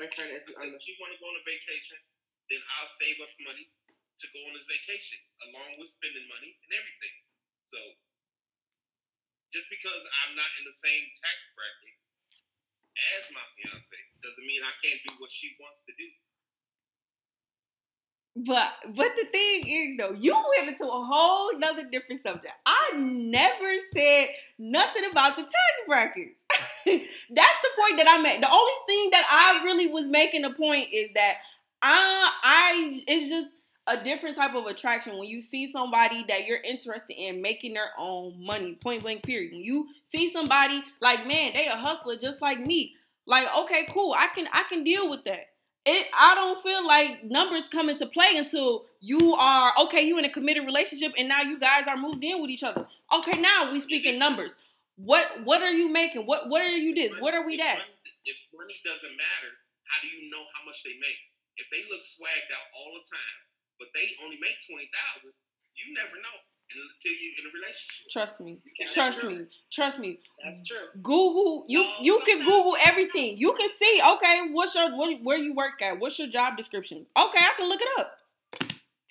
My 0.00 0.08
friend 0.14 0.32
isn't 0.32 0.56
said, 0.56 0.56
on 0.56 0.72
if 0.72 0.80
she 0.80 0.96
want 1.02 1.12
to 1.12 1.20
go 1.20 1.28
on 1.28 1.36
a 1.36 1.44
vacation, 1.44 2.00
then 2.48 2.62
I'll 2.78 2.88
save 2.88 3.18
up 3.20 3.32
money 3.44 3.66
to 3.66 4.26
go 4.32 4.40
on 4.48 4.56
this 4.56 4.64
vacation, 4.64 5.20
along 5.50 5.76
with 5.76 5.92
spending 5.92 6.24
money 6.32 6.56
and 6.56 6.70
everything. 6.72 7.16
So, 7.68 7.76
just 9.52 9.68
because 9.68 10.02
I'm 10.24 10.32
not 10.36 10.48
in 10.60 10.64
the 10.64 10.76
same 10.80 11.04
tax 11.20 11.36
bracket 11.52 11.96
as 13.20 13.28
my 13.36 13.44
fiance 13.56 14.00
doesn't 14.24 14.46
mean 14.48 14.64
I 14.64 14.72
can't 14.80 15.00
do 15.04 15.12
what 15.20 15.28
she 15.28 15.52
wants 15.60 15.84
to 15.84 15.92
do. 16.00 16.08
But 18.36 18.70
but 18.94 19.12
the 19.16 19.24
thing 19.32 19.66
is 19.66 19.98
though, 19.98 20.12
you 20.12 20.34
went 20.34 20.68
into 20.68 20.86
a 20.86 21.04
whole 21.04 21.58
nother 21.58 21.84
different 21.90 22.22
subject. 22.22 22.52
I 22.66 22.92
never 22.94 23.76
said 23.96 24.28
nothing 24.58 25.10
about 25.10 25.36
the 25.36 25.42
tax 25.42 25.54
brackets. 25.86 26.34
That's 26.86 27.08
the 27.62 27.70
point 27.80 27.96
that 27.96 28.06
I 28.06 28.18
made. 28.20 28.42
The 28.42 28.50
only 28.50 28.72
thing 28.86 29.08
that 29.12 29.24
I 29.30 29.64
really 29.64 29.86
was 29.86 30.06
making 30.06 30.44
a 30.44 30.52
point 30.52 30.88
is 30.92 31.08
that 31.14 31.38
I 31.80 32.30
I 32.42 33.02
it's 33.08 33.30
just 33.30 33.48
a 33.86 33.96
different 34.04 34.36
type 34.36 34.54
of 34.54 34.66
attraction 34.66 35.16
when 35.16 35.28
you 35.28 35.40
see 35.40 35.72
somebody 35.72 36.22
that 36.28 36.46
you're 36.46 36.60
interested 36.60 37.14
in 37.16 37.40
making 37.40 37.72
their 37.72 37.90
own 37.98 38.44
money. 38.44 38.74
Point 38.74 39.02
blank 39.02 39.22
period. 39.22 39.52
When 39.52 39.62
you 39.62 39.88
see 40.04 40.30
somebody 40.30 40.82
like 41.00 41.26
man, 41.26 41.52
they 41.54 41.68
a 41.68 41.76
hustler 41.76 42.16
just 42.16 42.42
like 42.42 42.60
me. 42.60 42.96
Like 43.26 43.48
okay, 43.60 43.86
cool. 43.90 44.14
I 44.14 44.26
can 44.26 44.46
I 44.52 44.64
can 44.68 44.84
deal 44.84 45.08
with 45.08 45.24
that 45.24 45.46
it 45.86 46.06
I 46.12 46.34
don't 46.34 46.62
feel 46.62 46.86
like 46.86 47.24
numbers 47.24 47.64
come 47.70 47.88
into 47.88 48.06
play 48.06 48.34
until 48.36 48.86
you 49.00 49.34
are 49.34 49.72
okay, 49.86 50.02
you 50.02 50.18
in 50.18 50.24
a 50.24 50.30
committed 50.30 50.66
relationship 50.66 51.14
and 51.16 51.28
now 51.28 51.42
you 51.42 51.58
guys 51.58 51.86
are 51.86 51.96
moved 51.96 52.22
in 52.24 52.42
with 52.42 52.50
each 52.50 52.66
other. 52.66 52.86
Okay, 53.14 53.40
now 53.40 53.70
we 53.70 53.78
speak 53.78 54.04
in 54.04 54.18
numbers. 54.18 54.56
What 54.96 55.44
what 55.44 55.62
are 55.62 55.70
you 55.70 55.88
making? 55.88 56.26
What 56.26 56.50
what 56.50 56.60
are 56.60 56.76
you 56.76 56.94
this? 56.94 57.14
What 57.22 57.34
are 57.34 57.46
we 57.46 57.56
that? 57.56 57.80
If 58.26 58.36
money 58.52 58.74
doesn't 58.82 59.14
matter, 59.14 59.52
how 59.86 60.02
do 60.02 60.10
you 60.10 60.28
know 60.28 60.42
how 60.58 60.66
much 60.66 60.82
they 60.82 60.98
make? 60.98 61.20
If 61.56 61.70
they 61.70 61.86
look 61.88 62.02
swagged 62.02 62.50
out 62.50 62.66
all 62.74 62.90
the 62.98 63.06
time, 63.06 63.38
but 63.78 63.88
they 63.94 64.10
only 64.26 64.36
make 64.42 64.58
twenty 64.66 64.90
thousand, 64.90 65.32
you 65.78 65.94
never 65.94 66.18
know 66.18 66.36
until 66.70 67.12
you're 67.12 67.34
in 67.38 67.46
a 67.46 67.52
relationship. 67.54 68.06
Trust 68.10 68.40
me. 68.40 68.58
Trust 68.92 69.24
me. 69.24 69.46
Trust 69.72 69.98
me. 69.98 70.20
That's 70.44 70.62
true. 70.66 70.78
Google 71.02 71.64
you 71.68 71.82
No, 71.82 71.90
you 72.02 72.20
can 72.26 72.38
Google 72.40 72.76
everything. 72.84 73.36
You 73.36 73.52
can 73.54 73.70
see, 73.78 74.00
okay, 74.16 74.48
what's 74.52 74.74
your 74.74 74.96
what, 74.96 75.22
where 75.22 75.38
you 75.38 75.54
work 75.54 75.80
at? 75.82 75.98
What's 76.00 76.18
your 76.18 76.28
job 76.28 76.56
description? 76.56 77.06
Okay, 77.16 77.38
I 77.38 77.52
can 77.56 77.68
look 77.68 77.80
it 77.80 77.88
up. 77.98 78.18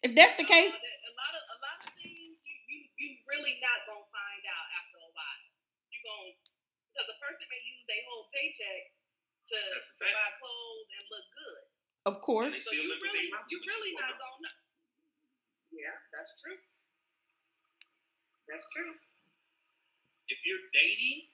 If 0.03 0.15
that's 0.15 0.35
the 0.37 0.45
case, 0.45 0.71
a 0.71 1.13
lot 1.17 1.33
of 1.35 1.43
a 1.51 1.57
lot 1.63 1.77
of 1.83 1.89
things 1.97 2.37
you 2.45 2.55
you 2.69 2.79
you 2.99 3.09
really 3.27 3.57
not 3.63 3.79
gonna 3.89 4.07
find 4.13 4.43
out 4.47 4.67
after 4.79 4.97
a 5.01 5.11
while. 5.11 5.41
You 5.91 5.99
gonna 6.05 6.31
because 6.93 7.07
a 7.11 7.17
person 7.19 7.45
may 7.51 7.61
use 7.65 7.83
their 7.89 8.03
whole 8.07 8.27
paycheck 8.31 8.83
to, 9.51 9.57
to 9.57 10.05
buy 10.05 10.29
clothes 10.41 10.89
and 10.95 11.05
look 11.11 11.27
good. 11.35 11.61
of 12.05 12.15
course. 12.21 12.53
So 12.63 12.71
you 12.75 12.87
really 13.01 13.25
you 13.49 13.57
really 13.65 13.93
not 13.99 14.15
gonna 14.19 14.39
know. 14.45 14.55
Yeah, 15.71 15.95
that's 16.13 16.31
true. 16.41 16.57
That's 18.49 18.65
true. 18.73 18.93
If 20.29 20.39
you're 20.45 20.65
dating, 20.73 21.29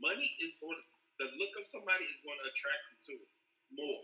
money 0.00 0.28
is 0.40 0.56
going. 0.60 0.76
to, 0.76 0.84
The 1.24 1.28
look 1.38 1.52
of 1.56 1.64
somebody 1.64 2.04
is 2.04 2.20
going 2.24 2.36
to 2.42 2.46
attract 2.50 2.84
you 2.92 2.98
to 3.08 3.14
it 3.22 3.30
more. 3.76 4.02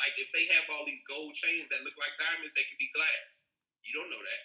Like 0.00 0.16
if 0.16 0.28
they 0.32 0.48
have 0.56 0.64
all 0.72 0.84
these 0.88 1.02
gold 1.08 1.34
chains 1.36 1.68
that 1.68 1.84
look 1.84 1.92
like 2.00 2.14
diamonds, 2.16 2.56
they 2.56 2.64
could 2.64 2.80
be 2.80 2.88
glass. 2.96 3.44
You 3.84 3.92
don't 4.00 4.08
know 4.08 4.20
that. 4.20 4.42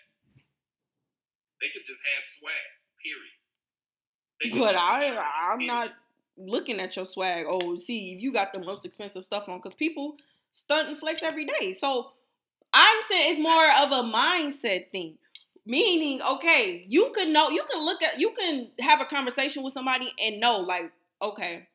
They 1.62 1.70
could 1.72 1.88
just 1.88 2.02
have 2.16 2.24
swag. 2.28 2.70
Period. 3.00 4.60
But 4.60 4.76
I 4.76 5.16
I'm 5.52 5.60
period. 5.60 5.68
not 5.68 5.90
looking 6.38 6.80
at 6.80 6.96
your 6.96 7.06
swag. 7.06 7.46
Oh, 7.48 7.78
see, 7.78 8.14
if 8.14 8.22
you 8.22 8.34
got 8.34 8.52
the 8.52 8.60
most 8.60 8.86
expensive 8.86 9.24
stuff 9.24 9.48
on, 9.48 9.60
because 9.60 9.74
people 9.74 10.18
stunt 10.52 10.90
and 10.90 10.98
flex 10.98 11.24
every 11.24 11.46
day. 11.46 11.74
So 11.74 12.12
I'm 12.74 12.98
saying 13.10 13.34
it's 13.36 13.42
more 13.42 13.70
of 13.72 13.92
a 13.92 14.04
mindset 14.08 14.92
thing. 14.92 15.18
Meaning, 15.66 16.22
okay, 16.22 16.86
you 16.88 17.12
can 17.16 17.34
know, 17.34 17.50
you 17.50 17.64
can 17.72 17.84
look 17.84 18.04
at, 18.04 18.20
you 18.20 18.32
can 18.32 18.70
have 18.80 19.02
a 19.02 19.06
conversation 19.06 19.64
with 19.64 19.74
somebody 19.74 20.14
and 20.24 20.40
know, 20.40 20.60
like, 20.60 20.92
okay, 21.22 21.68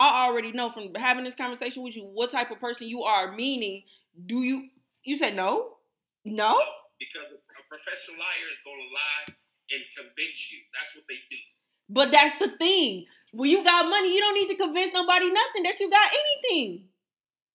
I 0.00 0.24
already 0.24 0.52
know 0.52 0.70
from 0.70 0.94
having 0.94 1.24
this 1.24 1.34
conversation 1.34 1.82
with 1.82 1.94
you 1.94 2.04
what 2.04 2.30
type 2.30 2.50
of 2.50 2.58
person 2.60 2.88
you 2.88 3.02
are. 3.02 3.32
Meaning, 3.32 3.82
do 4.26 4.42
you? 4.42 4.68
You 5.04 5.18
said 5.18 5.36
no, 5.36 5.76
no. 6.24 6.56
because 6.98 7.28
a 7.28 7.62
professional 7.68 8.20
liar 8.20 8.48
is 8.52 8.60
going 8.64 8.80
to 8.80 8.90
lie 8.92 9.24
and 9.72 9.82
convince 9.96 10.52
you. 10.52 10.60
That's 10.72 10.92
what 10.96 11.04
they 11.08 11.20
do. 11.28 11.40
But 11.88 12.12
that's 12.12 12.38
the 12.38 12.56
thing. 12.56 13.04
When 13.32 13.50
you 13.50 13.64
got 13.64 13.88
money, 13.88 14.14
you 14.14 14.20
don't 14.20 14.34
need 14.34 14.48
to 14.52 14.60
convince 14.60 14.92
nobody 14.92 15.28
nothing 15.28 15.64
that 15.64 15.80
you 15.80 15.90
got 15.90 16.08
anything. 16.08 16.86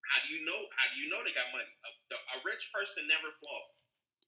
How 0.05 0.21
do 0.21 0.33
you 0.33 0.45
know? 0.45 0.57
How 0.77 0.85
do 0.93 1.01
you 1.01 1.09
know 1.09 1.21
they 1.25 1.33
got 1.33 1.49
money? 1.49 1.65
A, 1.65 1.89
the, 2.13 2.17
a 2.17 2.37
rich 2.45 2.69
person 2.73 3.09
never 3.09 3.33
flosses. 3.41 3.84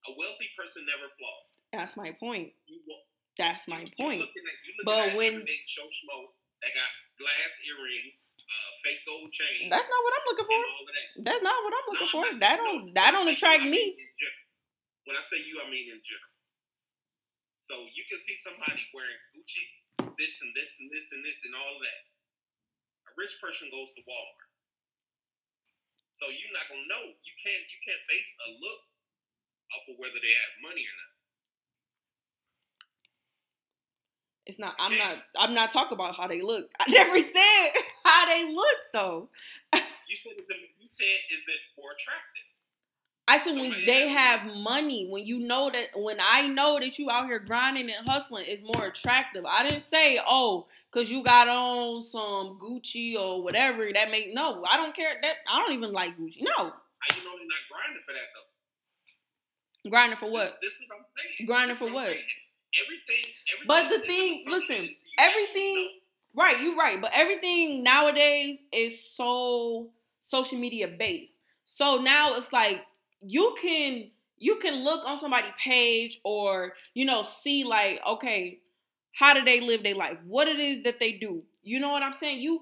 A 0.08 0.12
wealthy 0.16 0.48
person 0.56 0.88
never 0.88 1.12
flosses. 1.20 1.60
That's 1.76 1.96
my 2.00 2.16
point. 2.16 2.54
You 2.68 2.80
That's 3.38 3.68
my 3.68 3.84
you, 3.84 3.92
point. 4.00 4.24
You 4.24 4.28
looking 4.28 4.46
at, 4.48 4.86
But 4.88 5.16
when- 5.20 5.44
Joe 5.68 5.90
Schmo 5.92 6.32
that 6.64 6.74
got 6.74 6.90
glass 7.20 7.54
earrings, 7.68 8.32
uh, 8.40 8.70
fake 8.84 9.04
gold 9.06 9.30
chain. 9.36 9.70
That's 9.70 9.86
not 9.86 10.00
what 10.04 10.14
I'm 10.16 10.26
looking 10.32 10.48
for. 10.48 10.58
that. 10.58 11.08
That's 11.28 11.44
not 11.44 11.58
what 11.64 11.74
I'm 11.76 11.86
No, 11.86 11.92
looking 12.00 12.08
I'm 12.08 12.34
for. 12.34 12.40
That 12.40 12.56
don't 12.58 12.86
no, 12.88 12.94
that 12.96 13.12
don't 13.12 13.26
say 13.28 13.32
you, 13.32 13.38
attract 13.38 13.62
I 13.62 13.66
me. 13.68 13.72
mean 13.72 14.00
in. 14.00 14.34
When 15.06 15.16
I 15.16 15.24
say 15.24 15.38
you, 15.44 15.60
I 15.62 15.70
mean 15.70 15.92
in 15.92 16.00
general. 16.04 16.34
So 17.60 17.84
you 17.92 18.04
can 18.08 18.18
see 18.18 18.36
somebody 18.40 18.80
wearing 18.96 19.20
Gucci, 19.36 19.64
this 20.18 20.40
and 20.42 20.56
this 20.56 20.80
and 20.80 20.88
this 20.90 21.12
and 21.12 21.20
this 21.24 21.44
and 21.44 21.54
all 21.54 21.76
of 21.76 21.82
that. 21.84 22.02
A 23.08 23.14
rich 23.20 23.36
person 23.44 23.68
goes 23.70 23.92
to 23.96 24.02
Walmart. 24.08 24.48
So 26.16 26.26
you're 26.32 26.56
not 26.56 26.66
gonna 26.72 26.88
know. 26.88 27.04
You 27.04 27.34
can't 27.44 27.64
you 27.70 27.80
can't 27.86 28.02
base 28.10 28.32
a 28.48 28.56
look 28.58 28.82
off 29.76 29.86
of 29.90 29.96
whether 30.00 30.20
they 30.22 30.34
have 30.34 30.54
money 30.64 30.82
or 30.84 30.96
not. 30.96 31.12
It's 34.46 34.60
not. 34.60 34.76
I'm 34.80 34.98
not. 34.98 35.18
I'm 35.38 35.54
not 35.54 35.72
talking 35.72 35.94
about 35.96 36.16
how 36.16 36.28
they 36.28 36.42
look. 36.42 36.70
I 36.80 36.90
never 36.90 37.20
said 37.20 37.70
how 38.04 38.26
they 38.28 38.52
look 38.54 38.78
though. 38.94 39.30
You 40.10 40.16
said 40.16 40.34
it's 40.38 40.50
a, 40.50 40.54
you 40.56 40.88
said 40.88 41.04
is 41.30 41.44
it 41.50 41.60
more 41.78 41.92
attractive? 41.92 42.48
I 43.28 43.40
said 43.44 43.60
when 43.60 43.86
they 43.86 44.08
have 44.08 44.46
money, 44.56 45.08
when 45.10 45.26
you 45.26 45.40
know 45.40 45.70
that, 45.70 45.90
when 45.96 46.18
I 46.22 46.48
know 46.48 46.80
that 46.80 46.98
you 46.98 47.10
out 47.10 47.26
here 47.26 47.40
grinding 47.40 47.92
and 47.92 48.08
hustling, 48.08 48.46
is 48.46 48.64
more 48.64 48.86
attractive. 48.86 49.44
I 49.46 49.64
didn't 49.68 49.84
say, 49.84 50.18
oh, 50.26 50.68
cause 50.92 51.10
you 51.10 51.24
got 51.24 51.50
on 51.50 52.04
some 52.04 52.58
Gucci 52.58 53.16
or 53.18 53.44
whatever 53.44 53.90
that 53.94 54.12
make 54.12 54.34
no. 54.34 54.64
I 54.70 54.78
don't 54.78 54.96
care. 54.96 55.16
That 55.22 55.36
I 55.52 55.60
don't 55.60 55.74
even 55.74 55.92
like 55.92 56.18
Gucci. 56.18 56.40
No, 56.42 56.56
How 56.56 57.16
you 57.18 57.24
know 57.26 57.36
they're 57.38 57.52
not 57.52 57.68
grinding 57.70 58.02
for 58.02 58.14
that 58.14 58.28
though? 58.34 58.47
Grinding 59.90 60.18
for 60.18 60.30
what? 60.30 60.44
This, 60.46 60.60
this 60.62 60.72
is 60.74 60.90
what 60.90 61.00
I'm 61.00 61.06
saying. 61.06 61.48
Grinding 61.48 61.76
for 61.76 61.92
what? 61.92 62.06
saying. 62.08 62.20
Everything, 62.84 63.32
everything. 63.54 63.68
But 63.68 63.90
the 63.90 64.00
thing- 64.06 64.44
listen, 64.48 64.96
everything- 65.18 65.90
Right, 66.34 66.62
you're 66.62 66.76
right. 66.76 67.02
But 67.02 67.12
everything 67.16 67.82
nowadays 67.82 68.60
is 68.72 69.04
so 69.16 69.90
social 70.22 70.60
media 70.60 70.88
based. 70.88 71.34
So 71.66 71.98
now 71.98 72.36
it's 72.36 72.54
like 72.54 72.86
you 73.22 73.56
can 73.60 74.12
you 74.38 74.58
can 74.58 74.84
look 74.84 75.06
on 75.06 75.18
somebody's 75.18 75.52
page 75.58 76.20
or 76.24 76.74
you 76.94 77.06
know 77.06 77.24
see 77.24 77.64
like 77.64 78.00
okay 78.08 78.60
how 79.14 79.34
do 79.34 79.44
they 79.44 79.60
live 79.62 79.82
their 79.84 79.96
life 79.96 80.18
what 80.26 80.48
it 80.48 80.60
is 80.60 80.84
that 80.84 81.00
they 81.00 81.14
do 81.14 81.44
you 81.64 81.80
know 81.80 81.90
what 81.90 82.04
i'm 82.04 82.14
saying 82.14 82.40
you 82.40 82.62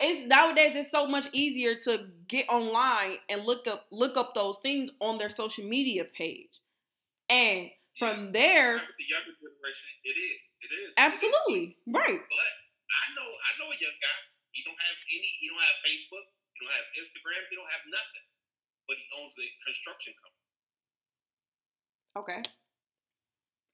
it's 0.00 0.26
nowadays 0.26 0.72
it's 0.74 0.90
so 0.90 1.06
much 1.06 1.28
easier 1.32 1.76
to 1.76 2.06
get 2.26 2.48
online 2.48 3.16
and 3.28 3.44
look 3.44 3.68
up 3.68 3.86
look 3.92 4.16
up 4.16 4.34
those 4.34 4.58
things 4.58 4.90
on 5.00 5.18
their 5.18 5.30
social 5.30 5.64
media 5.64 6.04
page 6.04 6.48
and 7.32 7.72
from 7.98 8.32
there 8.36 8.76
the 9.00 9.08
younger 9.08 9.32
generation, 9.40 9.88
it 10.04 10.16
is. 10.16 10.38
It 10.62 10.68
is. 10.68 10.68
It 10.68 10.70
is. 10.84 10.90
absolutely 11.00 11.76
right 11.88 12.20
But 12.20 12.52
I 12.92 13.04
know, 13.16 13.26
I 13.28 13.50
know 13.58 13.68
a 13.72 13.78
young 13.80 13.98
guy. 13.98 14.18
He 14.52 14.60
don't 14.68 14.76
have 14.78 14.98
any. 15.08 15.30
He 15.40 15.48
don't 15.48 15.64
have 15.64 15.78
Facebook. 15.82 16.26
He 16.52 16.56
don't 16.60 16.74
have 16.76 16.88
Instagram. 17.00 17.40
He 17.48 17.56
don't 17.56 17.72
have 17.72 17.84
nothing. 17.88 18.26
But 18.86 19.00
he 19.00 19.06
owns 19.16 19.32
a 19.40 19.46
construction 19.64 20.12
company. 20.20 20.46
okay 22.20 22.40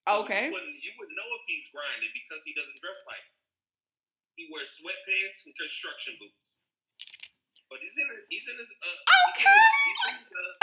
So 0.06 0.22
Okay. 0.24 0.48
You 0.48 0.54
wouldn't, 0.54 0.78
you 0.80 0.92
wouldn't 0.96 1.18
know 1.18 1.30
if 1.40 1.44
he's 1.50 1.68
grinding 1.74 2.12
because 2.14 2.46
he 2.46 2.54
doesn't 2.54 2.78
dress 2.80 3.02
like. 3.10 3.20
it. 3.20 3.34
He 4.38 4.44
wears 4.54 4.70
sweatpants 4.78 5.44
and 5.50 5.54
construction 5.58 6.14
boots. 6.22 6.62
But 7.68 7.82
he's 7.82 7.98
in 7.98 8.06
he's 8.30 8.46
in 8.48 8.56
his 8.56 8.70
uh 8.70 9.30
Okay. 9.34 9.44
he's 9.50 10.02
in 10.08 10.14
his, 10.22 10.30
uh, 10.32 10.54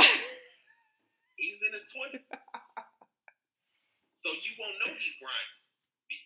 he's 1.38 1.60
in 1.68 1.72
his 1.76 1.86
twenties. 1.94 2.30
So 4.26 4.34
you 4.42 4.58
won't 4.58 4.74
know 4.82 4.90
he's 4.98 5.14
grinding 5.22 5.54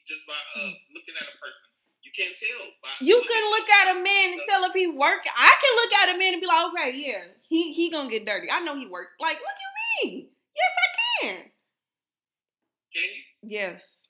just 0.07 0.23
by 0.23 0.39
uh 0.55 0.71
looking 0.95 1.19
at 1.19 1.27
a 1.27 1.35
person. 1.35 1.67
You 1.99 2.15
can't 2.15 2.31
tell 2.31 2.63
by 2.79 2.95
You 3.03 3.19
can 3.27 3.43
look 3.51 3.67
at 3.67 3.85
a 3.91 3.99
man 3.99 4.39
and 4.39 4.41
tell 4.47 4.63
if 4.63 4.73
he 4.73 4.88
work. 4.88 5.27
I 5.35 5.51
can 5.59 5.73
look 5.75 5.91
at 5.99 6.15
a 6.15 6.17
man 6.17 6.33
and 6.33 6.41
be 6.41 6.47
like, 6.47 6.65
okay, 6.71 6.95
yeah, 6.95 7.35
he 7.43 7.73
he 7.73 7.91
gonna 7.91 8.09
get 8.09 8.25
dirty. 8.25 8.47
I 8.47 8.62
know 8.62 8.79
he 8.79 8.88
worked. 8.88 9.19
Like, 9.19 9.35
what 9.43 9.51
do 9.51 10.07
you 10.07 10.12
mean? 10.12 10.29
Yes, 10.55 10.71
I 10.79 10.88
can. 10.95 11.35
Can 12.95 13.03
you? 13.03 13.23
Yes. 13.43 14.07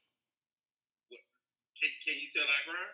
Can, 1.10 1.90
can 2.06 2.16
you 2.22 2.28
tell 2.32 2.46
I 2.46 2.62
grind? 2.70 2.94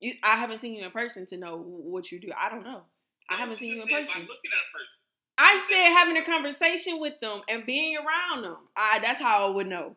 You, 0.00 0.14
I 0.22 0.36
haven't 0.36 0.60
seen 0.60 0.76
you 0.76 0.84
in 0.84 0.90
person 0.90 1.26
to 1.26 1.36
know 1.36 1.56
what 1.56 2.12
you 2.12 2.20
do. 2.20 2.28
I 2.38 2.48
don't 2.48 2.64
know. 2.64 2.82
I 3.28 3.36
haven't 3.36 3.58
seen 3.58 3.74
you 3.74 3.82
in 3.82 3.88
person. 3.88 4.22
Looking 4.22 4.22
at 4.22 4.62
a 4.62 4.70
person. 4.76 5.02
I 5.38 5.66
said 5.68 5.88
having 5.96 6.16
a 6.16 6.24
conversation 6.24 7.00
with 7.00 7.18
them 7.20 7.40
and 7.48 7.66
being 7.66 7.96
around 7.96 8.42
them. 8.42 8.58
I 8.76 9.00
that's 9.00 9.20
how 9.20 9.48
I 9.48 9.50
would 9.50 9.66
know. 9.66 9.96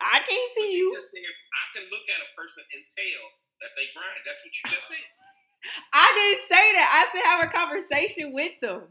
I 0.00 0.18
can't 0.24 0.50
see 0.56 0.72
you 0.78 0.88
you. 0.90 0.94
just 0.96 1.10
said 1.12 1.22
I 1.26 1.64
can 1.76 1.84
look 1.92 2.06
at 2.08 2.20
a 2.24 2.28
person 2.38 2.64
and 2.72 2.82
tell 2.88 3.24
that 3.60 3.72
they 3.76 3.86
grind. 3.92 4.20
That's 4.24 4.40
what 4.44 4.52
you 4.54 4.64
just 4.72 4.88
said. 4.88 5.06
I 5.94 6.06
didn't 6.16 6.44
say 6.50 6.64
that. 6.74 6.88
I 6.90 7.02
said 7.12 7.24
have 7.28 7.42
a 7.46 7.50
conversation 7.52 8.32
with 8.32 8.56
them. 8.64 8.88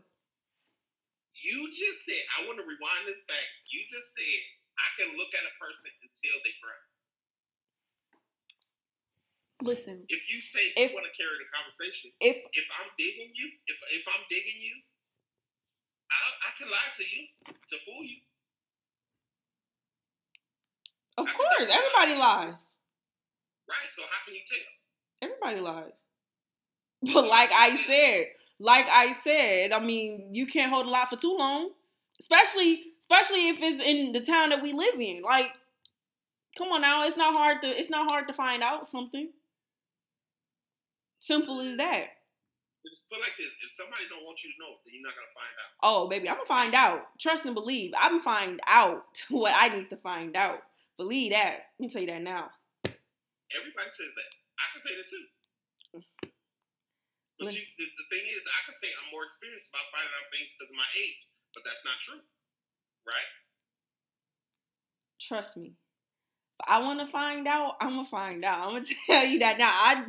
You 1.41 1.67
just 1.73 2.05
said, 2.05 2.21
I 2.37 2.45
want 2.45 2.61
to 2.61 2.65
rewind 2.67 3.03
this 3.09 3.25
back. 3.25 3.47
You 3.73 3.81
just 3.89 4.13
said, 4.13 4.39
I 4.77 4.87
can 5.01 5.09
look 5.17 5.33
at 5.33 5.41
a 5.41 5.53
person 5.57 5.89
and 5.89 6.09
tell 6.13 6.37
they 6.45 6.53
grind. 6.61 6.85
Listen, 9.61 10.05
If 10.09 10.25
you 10.29 10.41
say 10.41 10.73
If- 10.77 10.89
you 10.89 10.97
want 10.97 11.05
to 11.05 11.13
carry 11.17 11.37
the 11.37 11.49
conversation, 11.53 12.09
if 12.21 12.37
if 12.53 12.65
I'm 12.81 12.89
digging 12.97 13.29
you, 13.33 13.45
if 13.69 13.77
if 13.93 14.05
I'm 14.09 14.25
digging 14.29 14.57
you, 14.57 14.73
I 16.09 16.17
I 16.49 16.49
can 16.57 16.69
lie 16.69 16.89
to 16.93 17.03
you 17.05 17.21
to 17.45 17.75
fool 17.85 18.03
you. 18.03 18.17
Of 21.17 21.25
course 21.25 21.69
everybody 21.69 22.19
lies. 22.19 22.55
Right. 23.69 23.89
So 23.89 24.01
how 24.03 24.25
can 24.25 24.35
you 24.35 24.41
tell? 24.45 25.29
Everybody 25.29 25.61
lies. 25.61 25.91
But 27.13 27.27
like 27.27 27.51
I 27.51 27.77
said, 27.87 28.27
like 28.59 28.87
I 28.89 29.13
said, 29.13 29.71
I 29.71 29.79
mean, 29.79 30.29
you 30.33 30.45
can't 30.45 30.71
hold 30.71 30.85
a 30.85 30.89
lot 30.89 31.09
for 31.09 31.17
too 31.17 31.35
long. 31.37 31.71
Especially 32.19 32.81
especially 33.01 33.49
if 33.49 33.57
it's 33.59 33.83
in 33.83 34.11
the 34.13 34.21
town 34.21 34.49
that 34.49 34.61
we 34.61 34.73
live 34.73 34.99
in. 34.99 35.21
Like, 35.21 35.51
come 36.57 36.69
on 36.69 36.81
now, 36.81 37.05
it's 37.05 37.17
not 37.17 37.35
hard 37.35 37.61
to 37.61 37.67
it's 37.67 37.89
not 37.89 38.09
hard 38.09 38.27
to 38.27 38.33
find 38.33 38.63
out 38.63 38.87
something. 38.87 39.29
Simple 41.19 41.61
as 41.61 41.77
that. 41.77 42.05
Just 42.87 43.09
put 43.09 43.19
like 43.19 43.37
this: 43.37 43.53
if 43.63 43.71
somebody 43.71 44.03
don't 44.09 44.25
want 44.25 44.43
you 44.43 44.51
to 44.51 44.55
know, 44.59 44.77
then 44.85 44.93
you're 44.95 45.03
not 45.03 45.13
gonna 45.13 45.33
find 45.35 45.53
out. 45.53 45.71
Oh, 45.83 46.09
baby, 46.09 46.29
I'm 46.29 46.35
gonna 46.35 46.47
find 46.47 46.73
out. 46.73 47.01
Trust 47.19 47.45
and 47.45 47.53
believe. 47.53 47.93
I'm 47.97 48.21
find 48.21 48.59
out 48.65 49.05
what 49.29 49.53
I 49.55 49.69
need 49.69 49.89
to 49.89 49.97
find 49.97 50.35
out. 50.35 50.61
Believe 50.97 51.31
that. 51.31 51.71
Let 51.77 51.79
me 51.79 51.89
tell 51.89 52.01
you 52.01 52.11
that 52.11 52.21
now. 52.21 52.49
Everybody 52.85 53.91
says 53.91 54.11
that. 54.15 54.31
I 54.59 54.65
can 54.71 54.81
say 54.81 54.93
that 54.95 55.07
too. 55.07 55.25
But 57.41 57.57
you, 57.57 57.65
the, 57.81 57.85
the 57.89 58.07
thing 58.13 58.21
is, 58.29 58.41
I 58.45 58.61
can 58.69 58.77
say 58.77 58.85
I'm 59.01 59.09
more 59.09 59.25
experienced 59.25 59.73
about 59.73 59.89
finding 59.89 60.13
out 60.13 60.29
things 60.29 60.53
because 60.53 60.69
of 60.69 60.77
my 60.77 60.89
age, 60.93 61.25
but 61.57 61.65
that's 61.65 61.81
not 61.81 61.97
true, 61.97 62.21
right? 63.09 63.29
Trust 65.17 65.57
me. 65.57 65.73
If 65.73 66.69
I 66.69 66.85
want 66.85 67.01
to 67.01 67.09
find 67.09 67.49
out, 67.49 67.81
I'm 67.81 67.97
gonna 67.97 68.13
find 68.13 68.45
out. 68.45 68.69
I'm 68.69 68.77
gonna 68.77 68.93
tell 69.09 69.25
you 69.25 69.41
that 69.41 69.57
now. 69.57 69.73
I, 69.73 70.05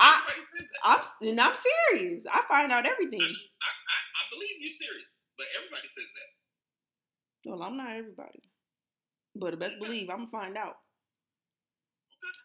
I, 0.00 0.24
says 0.40 0.64
that. 0.72 0.80
I'm, 0.88 1.04
and 1.28 1.40
I'm 1.40 1.52
serious. 1.52 2.24
I 2.24 2.40
find 2.48 2.72
out 2.72 2.88
everything. 2.88 3.20
I, 3.20 3.28
I, 3.28 3.72
I, 3.76 3.98
I 4.16 4.22
believe 4.32 4.56
you're 4.56 4.72
serious, 4.72 5.28
but 5.36 5.44
everybody 5.60 5.88
says 5.88 6.08
that. 6.16 6.30
Well, 7.44 7.62
I'm 7.62 7.76
not 7.76 7.92
everybody, 7.92 8.40
but 9.34 9.52
the 9.52 9.56
best 9.56 9.78
believe 9.78 10.10
I'm 10.10 10.26
gonna 10.26 10.30
find 10.30 10.56
out. 10.56 10.76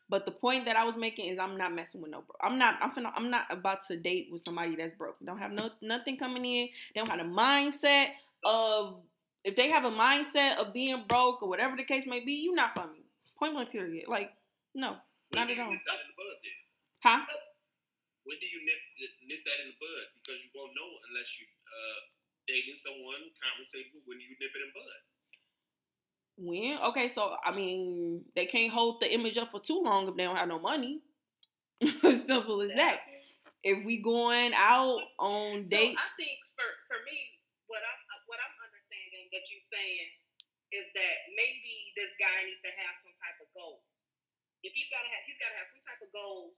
But 0.09 0.25
the 0.25 0.31
point 0.31 0.65
that 0.65 0.77
I 0.77 0.85
was 0.85 0.95
making 0.95 1.27
is 1.27 1.37
I'm 1.37 1.57
not 1.57 1.75
messing 1.75 2.01
with 2.01 2.11
no 2.11 2.23
bro. 2.23 2.35
I'm 2.41 2.57
not. 2.57 2.79
I'm 2.81 2.91
finna, 2.91 3.11
I'm 3.15 3.29
not 3.29 3.45
about 3.51 3.85
to 3.87 3.97
date 3.97 4.29
with 4.31 4.43
somebody 4.45 4.75
that's 4.75 4.93
broke. 4.93 5.17
Don't 5.23 5.37
have 5.39 5.51
no 5.51 5.69
nothing 5.81 6.17
coming 6.17 6.45
in. 6.45 6.69
They 6.95 7.01
don't 7.01 7.09
have 7.11 7.19
a 7.19 7.29
mindset 7.29 8.15
of 8.45 9.03
if 9.43 9.55
they 9.55 9.67
have 9.69 9.83
a 9.83 9.91
mindset 9.91 10.57
of 10.57 10.71
being 10.71 11.03
broke 11.07 11.43
or 11.43 11.49
whatever 11.49 11.75
the 11.75 11.83
case 11.83 12.07
may 12.07 12.23
be. 12.23 12.39
You 12.39 12.55
not 12.55 12.73
for 12.73 12.87
me. 12.87 13.03
Point 13.37 13.53
blank. 13.53 13.71
Period. 13.71 14.07
Like 14.07 14.31
no, 14.73 14.95
not 15.35 15.51
at 15.51 15.59
all. 15.59 15.71
nip 15.75 15.83
that 15.83 15.99
in 15.99 16.07
the 16.07 16.15
bud 16.15 16.37
then? 16.39 16.57
Huh? 17.03 17.21
When 18.23 18.39
do 18.39 18.47
you 18.47 18.63
nip, 18.63 19.11
nip 19.27 19.43
that 19.43 19.59
in 19.63 19.75
the 19.75 19.77
bud? 19.79 20.03
Because 20.15 20.39
you 20.39 20.51
won't 20.55 20.71
know 20.71 20.87
unless 21.11 21.35
you 21.35 21.47
uh 21.67 21.99
dating 22.47 22.79
someone, 22.79 23.27
conversating 23.43 23.99
when 24.07 24.23
you 24.23 24.31
nip 24.39 24.55
it 24.55 24.61
in 24.63 24.71
bud. 24.71 24.99
When? 26.37 26.77
Okay, 26.93 27.07
so 27.07 27.35
I 27.43 27.51
mean, 27.51 28.21
they 28.35 28.45
can't 28.45 28.71
hold 28.71 29.01
the 29.01 29.11
image 29.11 29.37
up 29.37 29.51
for 29.51 29.59
too 29.59 29.81
long 29.81 30.07
if 30.07 30.15
they 30.15 30.23
don't 30.23 30.37
have 30.37 30.47
no 30.47 30.59
money. 30.59 31.01
simple 31.81 32.61
as 32.61 32.73
that. 32.77 33.01
If 33.65 33.85
we 33.85 34.01
going 34.01 34.53
out 34.53 35.01
on 35.17 35.65
So 35.65 35.73
date, 35.73 35.97
I 35.97 36.09
think 36.17 36.37
for 36.53 36.69
for 36.85 37.01
me, 37.09 37.17
what 37.65 37.81
I'm 37.81 38.01
uh, 38.13 38.21
what 38.29 38.37
I'm 38.37 38.55
understanding 38.61 39.29
that 39.33 39.43
you're 39.49 39.67
saying 39.69 40.09
is 40.73 40.85
that 40.93 41.15
maybe 41.33 41.93
this 41.97 42.13
guy 42.21 42.45
needs 42.45 42.61
to 42.61 42.73
have 42.85 42.95
some 43.01 43.13
type 43.17 43.37
of 43.41 43.49
goals. 43.57 43.81
If 44.61 44.73
he's 44.77 44.89
gotta 44.93 45.09
have 45.09 45.23
he's 45.25 45.41
gotta 45.41 45.57
have 45.57 45.69
some 45.69 45.83
type 45.85 46.01
of 46.05 46.09
goals 46.13 46.53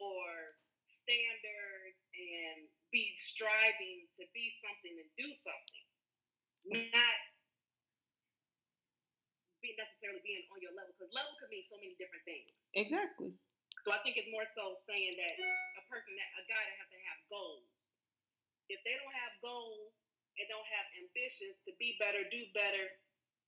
or 0.00 0.56
standards 0.90 2.00
and 2.16 2.66
be 2.90 3.14
striving 3.14 4.10
to 4.18 4.26
be 4.34 4.52
something 4.60 4.94
and 4.96 5.10
do 5.14 5.28
something. 5.30 5.84
Not 6.92 7.18
be 9.60 9.76
necessarily 9.76 10.20
being 10.24 10.44
on 10.52 10.58
your 10.64 10.72
level 10.72 10.92
because 10.96 11.12
level 11.12 11.32
could 11.40 11.52
mean 11.52 11.64
so 11.64 11.76
many 11.80 11.94
different 12.00 12.24
things. 12.24 12.50
exactly. 12.74 13.32
So 13.84 13.96
I 13.96 14.00
think 14.04 14.20
it's 14.20 14.28
more 14.28 14.44
so 14.44 14.76
saying 14.84 15.16
that 15.16 15.34
a 15.40 15.84
person 15.88 16.12
that 16.16 16.30
a 16.36 16.44
guy 16.44 16.60
that 16.60 16.76
has 16.84 16.88
to 16.92 17.00
have 17.00 17.20
goals. 17.32 17.64
If 18.68 18.80
they 18.84 18.94
don't 19.00 19.16
have 19.16 19.32
goals 19.40 19.96
and 20.36 20.44
don't 20.52 20.68
have 20.68 20.86
ambitions 21.00 21.56
to 21.64 21.72
be 21.80 21.96
better, 21.96 22.22
do 22.28 22.44
better, 22.52 22.86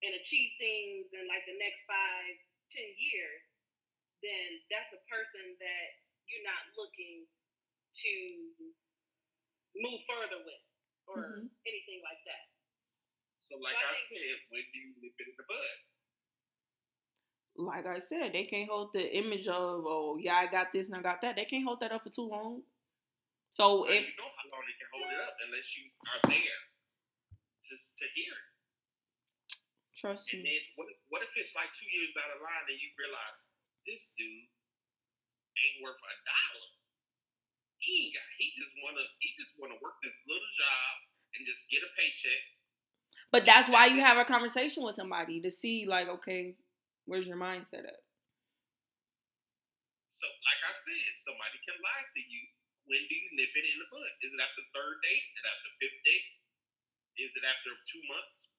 and 0.02 0.12
achieve 0.18 0.56
things 0.56 1.12
in 1.12 1.28
like 1.28 1.44
the 1.44 1.56
next 1.60 1.84
five, 1.84 2.32
ten 2.72 2.88
years, 2.96 3.44
then 4.24 4.48
that's 4.72 4.90
a 4.96 5.02
person 5.06 5.44
that 5.60 5.88
you're 6.26 6.46
not 6.48 6.64
looking 6.80 7.28
to 7.92 8.12
move 9.76 10.00
further 10.08 10.40
with 10.42 10.64
or 11.06 11.44
Mhm. 11.44 11.50
anything 11.66 12.00
like 12.02 12.22
that. 12.24 12.48
So 13.36 13.58
like 13.58 13.76
So 13.76 13.86
I 13.86 13.92
I 13.92 13.96
said, 14.00 14.38
when 14.48 14.64
do 14.72 14.78
you 14.78 14.94
nip 15.02 15.18
it 15.18 15.28
in 15.28 15.36
the 15.36 15.44
bud? 15.44 15.78
Like 17.56 17.86
I 17.86 18.00
said, 18.00 18.32
they 18.32 18.44
can't 18.44 18.70
hold 18.70 18.90
the 18.94 19.04
image 19.16 19.46
of 19.46 19.84
oh 19.86 20.18
yeah 20.20 20.36
I 20.36 20.46
got 20.46 20.72
this 20.72 20.86
and 20.88 20.96
I 20.96 21.02
got 21.02 21.20
that. 21.22 21.36
They 21.36 21.44
can't 21.44 21.64
hold 21.64 21.80
that 21.80 21.92
up 21.92 22.02
for 22.02 22.10
too 22.10 22.28
long. 22.28 22.62
So 23.52 23.84
if 23.84 24.00
you 24.00 24.16
know 24.16 24.30
how 24.40 24.46
long 24.52 24.64
they 24.64 24.76
can 24.80 24.88
hold 24.92 25.08
it 25.12 25.20
up 25.20 25.36
unless 25.48 25.68
you 25.76 25.84
are 26.08 26.22
there 26.32 26.60
just 27.64 27.98
to 28.00 28.06
hear 28.16 28.32
it. 28.32 28.48
trust 29.96 30.32
And 30.32 30.42
me, 30.42 30.50
then 30.52 30.62
what 30.76 30.88
if, 30.90 30.98
what 31.12 31.22
if 31.22 31.32
it's 31.36 31.54
like 31.54 31.70
two 31.72 31.88
years 31.92 32.12
down 32.16 32.28
the 32.34 32.40
line 32.42 32.66
and 32.68 32.78
you 32.80 32.90
realize 32.98 33.40
this 33.86 34.12
dude 34.18 34.48
ain't 35.58 35.78
worth 35.84 36.00
a 36.00 36.14
dollar? 36.26 36.68
He 37.78 38.08
ain't 38.08 38.14
got. 38.16 38.28
He 38.38 38.54
just 38.56 38.74
wanna. 38.82 39.04
He 39.20 39.34
just 39.38 39.58
wanna 39.60 39.78
work 39.82 39.98
this 40.02 40.22
little 40.26 40.52
job 40.58 40.92
and 41.36 41.42
just 41.46 41.68
get 41.70 41.82
a 41.82 41.90
paycheck. 41.98 42.42
but 43.32 43.46
that's 43.46 43.68
why 43.68 43.86
you 43.86 43.98
it. 43.98 44.06
have 44.06 44.18
a 44.18 44.24
conversation 44.24 44.84
with 44.84 44.96
somebody 44.96 45.40
to 45.42 45.50
see 45.50 45.86
like 45.86 46.08
okay, 46.08 46.56
where's 47.06 47.26
your 47.26 47.38
mindset 47.38 47.84
at? 47.86 48.00
So, 50.12 50.28
like 50.28 50.60
I 50.68 50.72
said, 50.76 51.14
somebody 51.24 51.56
can 51.64 51.76
lie 51.80 52.04
to 52.04 52.20
you. 52.20 52.42
When 52.84 53.00
do 53.06 53.14
you 53.14 53.28
nip 53.38 53.48
it 53.54 53.64
in 53.64 53.78
the 53.78 53.88
bud? 53.88 54.10
Is 54.26 54.34
it 54.34 54.42
after 54.42 54.62
third 54.74 54.96
date? 55.00 55.24
Is 55.24 55.40
it 55.40 55.48
after 55.48 55.70
fifth 55.80 56.00
date? 56.04 56.26
Is 57.22 57.30
it 57.32 57.44
after 57.46 57.70
two 57.88 58.02
months? 58.10 58.52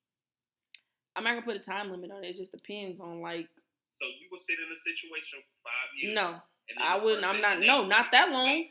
I'm 1.13 1.21
not 1.27 1.37
gonna 1.37 1.45
put 1.45 1.59
a 1.59 1.65
time 1.65 1.93
limit 1.93 2.09
on 2.09 2.25
it. 2.25 2.33
It 2.33 2.41
just 2.41 2.55
depends 2.55 2.97
on 2.97 3.21
like 3.21 3.45
So 3.85 4.07
you 4.07 4.25
will 4.33 4.41
sit 4.41 4.57
in 4.57 4.69
a 4.71 4.79
situation 4.79 5.43
for 5.45 5.55
five 5.69 5.89
years. 5.99 6.15
no, 6.17 6.41
I 6.81 6.97
wouldn't. 6.97 7.27
I'm 7.27 7.37
not. 7.43 7.61
No, 7.61 7.85
not 7.85 8.09
that 8.15 8.33
long. 8.33 8.65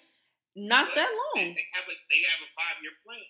Not 0.58 0.90
that 0.96 1.08
long. 1.08 1.54
they 1.54 1.66
have 1.76 1.86
a 1.86 1.94
they 2.10 2.20
have 2.34 2.40
a 2.42 2.50
five 2.58 2.76
year 2.82 2.96
plan. 3.06 3.22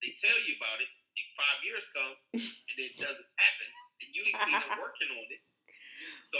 They 0.00 0.16
tell 0.16 0.38
you 0.48 0.56
about 0.56 0.80
it. 0.80 0.88
Five 1.34 1.66
years 1.66 1.86
come 1.90 2.14
and 2.38 2.78
it 2.78 2.94
doesn't 2.94 3.30
happen, 3.34 3.68
and 4.06 4.08
you 4.14 4.22
ain't 4.22 4.38
seen 4.38 4.54
them 4.54 4.78
working 4.78 5.10
on 5.10 5.26
it. 5.34 5.42
So 6.22 6.38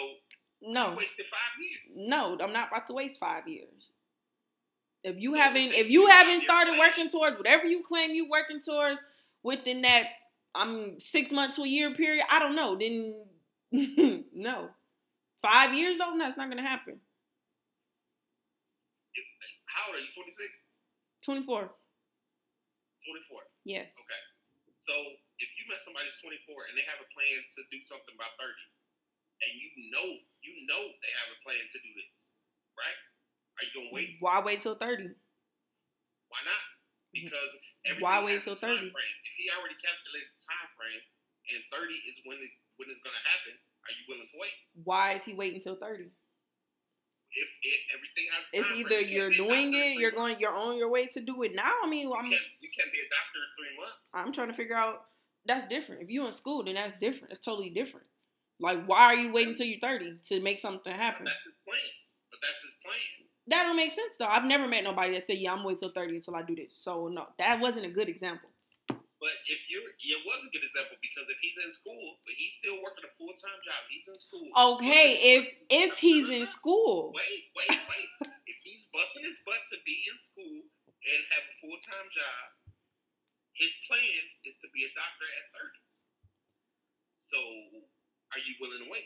No. 0.60 0.94
wasted 0.96 1.26
five 1.26 1.60
years. 1.60 2.06
No, 2.08 2.38
I'm 2.40 2.52
not 2.52 2.68
about 2.68 2.86
to 2.88 2.92
waste 2.94 3.20
five 3.20 3.46
years. 3.48 3.90
If 5.02 5.16
you 5.20 5.32
So 5.32 5.38
haven't, 5.38 5.72
if 5.74 5.90
you 5.90 6.06
haven't 6.06 6.40
started 6.42 6.78
working 6.78 7.10
towards 7.10 7.36
whatever 7.36 7.66
you 7.66 7.82
claim 7.82 8.12
you 8.12 8.28
working 8.30 8.60
towards 8.60 8.98
within 9.42 9.82
that, 9.82 10.06
I'm 10.54 10.98
six 11.00 11.30
months 11.30 11.56
to 11.56 11.62
a 11.62 11.68
year 11.68 11.94
period. 11.94 12.24
I 12.30 12.38
don't 12.38 12.56
know. 12.56 12.74
Then 12.76 13.14
no. 14.32 14.70
Five 15.42 15.74
years 15.74 15.98
though, 15.98 16.14
that's 16.16 16.36
not 16.38 16.48
gonna 16.48 16.62
happen. 16.62 17.00
If, 19.14 19.24
how 19.66 19.92
old 19.92 19.96
are 19.96 20.00
you? 20.00 20.08
26? 20.14 20.64
24. 21.22 21.68
24. 21.68 23.40
Yes. 23.64 23.92
Okay. 23.92 24.22
So 24.80 24.92
if 25.40 25.48
you 25.60 25.64
met 25.68 25.80
somebody 25.84 26.08
who's 26.08 26.20
24 26.20 26.72
and 26.72 26.76
they 26.78 26.84
have 26.88 27.00
a 27.04 27.08
plan 27.12 27.44
to 27.44 27.60
do 27.68 27.84
something 27.84 28.16
by 28.16 28.28
30, 28.40 28.52
and 29.44 29.52
you 29.60 29.68
know 29.92 30.08
you 30.44 30.52
know 30.68 30.82
they 30.82 31.12
have 31.24 31.30
a 31.32 31.38
plan 31.44 31.60
to 31.60 31.78
do 31.80 31.90
this, 31.96 32.32
right? 32.76 32.98
Are 33.60 33.64
you 33.64 33.72
gonna 33.76 33.92
wait? 33.94 34.16
Why 34.20 34.40
wait 34.42 34.60
till 34.60 34.74
30? 34.76 35.08
Why 36.28 36.40
not? 36.44 36.62
Because 37.14 37.50
Why 38.00 38.18
wait 38.24 38.42
till 38.42 38.56
30? 38.58 38.90
frame. 38.90 39.16
If 39.24 39.34
he 39.38 39.46
already 39.54 39.76
calculated 39.78 40.28
the 40.34 40.42
time 40.42 40.68
frame 40.74 41.02
and 41.54 41.60
30 41.70 41.94
is 42.10 42.20
when 42.26 42.38
it 42.42 42.50
when 42.76 42.90
it's 42.90 43.00
gonna 43.04 43.22
happen, 43.24 43.54
are 43.86 43.92
you 43.94 44.02
willing 44.10 44.26
to 44.26 44.36
wait? 44.40 44.56
Why 44.82 45.14
is 45.14 45.22
he 45.24 45.32
waiting 45.34 45.60
till 45.62 45.76
30? 45.76 46.10
If 47.34 47.48
it, 47.62 47.80
everything 47.94 48.26
has 48.34 48.46
It's 48.54 48.70
either 48.70 49.02
frame, 49.02 49.08
you 49.10 49.14
you're 49.16 49.30
can't 49.30 49.38
be 49.38 49.42
a 49.42 49.46
doing 49.48 49.74
it, 49.74 49.98
you're 49.98 50.10
going, 50.12 50.38
months. 50.38 50.40
you're 50.40 50.54
on 50.54 50.76
your 50.78 50.88
way 50.90 51.06
to 51.06 51.20
do 51.20 51.42
it 51.42 51.54
now. 51.54 51.72
I 51.82 51.88
mean, 51.88 52.06
You 52.08 52.14
I'm, 52.14 52.30
can't, 52.30 52.42
you 52.60 52.68
can't 52.76 52.92
be 52.92 52.98
a 52.98 53.08
doctor 53.10 53.40
in 53.42 53.50
three 53.58 53.74
months. 53.78 54.10
I'm 54.14 54.32
trying 54.32 54.48
to 54.48 54.54
figure 54.54 54.76
out. 54.76 55.06
That's 55.46 55.64
different. 55.66 56.02
If 56.02 56.10
you're 56.10 56.26
in 56.26 56.32
school, 56.32 56.64
then 56.64 56.74
that's 56.74 56.94
different. 57.00 57.32
It's 57.32 57.44
totally 57.44 57.70
different. 57.70 58.06
Like, 58.60 58.86
why 58.86 59.06
are 59.06 59.16
you 59.16 59.32
waiting 59.32 59.54
till 59.54 59.66
you're 59.66 59.80
30 59.80 60.18
to 60.28 60.40
make 60.40 60.60
something 60.60 60.92
But 60.92 61.00
happen? 61.00 61.24
that's 61.26 61.44
his 61.44 61.54
plan. 61.64 61.78
But 62.30 62.40
that's 62.42 62.62
his 62.62 62.74
plan. 62.84 63.28
That 63.48 63.64
don't 63.64 63.76
make 63.76 63.92
sense 63.92 64.16
though. 64.18 64.26
I've 64.26 64.44
never 64.48 64.66
met 64.66 64.84
nobody 64.84 65.12
that 65.14 65.26
said, 65.26 65.36
"Yeah, 65.36 65.52
I'm 65.52 65.64
wait 65.64 65.78
till 65.78 65.92
30 65.92 66.16
until 66.16 66.34
I 66.34 66.42
do 66.42 66.56
this." 66.56 66.74
So 66.74 67.08
no, 67.08 67.28
that 67.38 67.60
wasn't 67.60 67.84
a 67.84 67.90
good 67.92 68.08
example. 68.08 68.48
But 68.88 69.36
if 69.48 69.68
you're, 69.68 69.84
it 69.84 70.20
was 70.24 70.40
a 70.44 70.50
good 70.52 70.64
example 70.64 70.96
because 71.00 71.28
if 71.28 71.36
he's 71.40 71.56
in 71.60 71.72
school, 71.72 72.20
but 72.24 72.32
he's 72.36 72.56
still 72.56 72.80
working 72.80 73.04
a 73.04 73.12
full 73.16 73.32
time 73.36 73.60
job, 73.64 73.80
he's 73.88 74.08
in 74.08 74.16
school. 74.16 74.48
Okay, 74.48 75.36
if 75.36 75.52
if 75.68 75.92
he's 76.00 76.28
in 76.28 76.46
school, 76.48 77.12
Wait, 77.12 77.52
wait, 77.56 77.72
wait. 77.72 78.08
if 78.48 78.56
he's 78.64 78.88
busting 78.92 79.24
his 79.24 79.40
butt 79.44 79.60
to 79.72 79.76
be 79.84 79.96
in 80.08 80.16
school 80.20 80.64
and 80.64 81.20
have 81.36 81.44
a 81.44 81.54
full 81.60 81.76
time 81.84 82.08
job, 82.16 82.44
his 83.52 83.72
plan 83.88 84.24
is 84.48 84.56
to 84.64 84.68
be 84.72 84.84
a 84.88 84.92
doctor 84.96 85.28
at 85.28 85.44
30. 85.52 85.84
So, 87.20 87.38
are 88.34 88.40
you 88.46 88.54
willing 88.60 88.84
to 88.84 88.90
wait? 88.90 89.04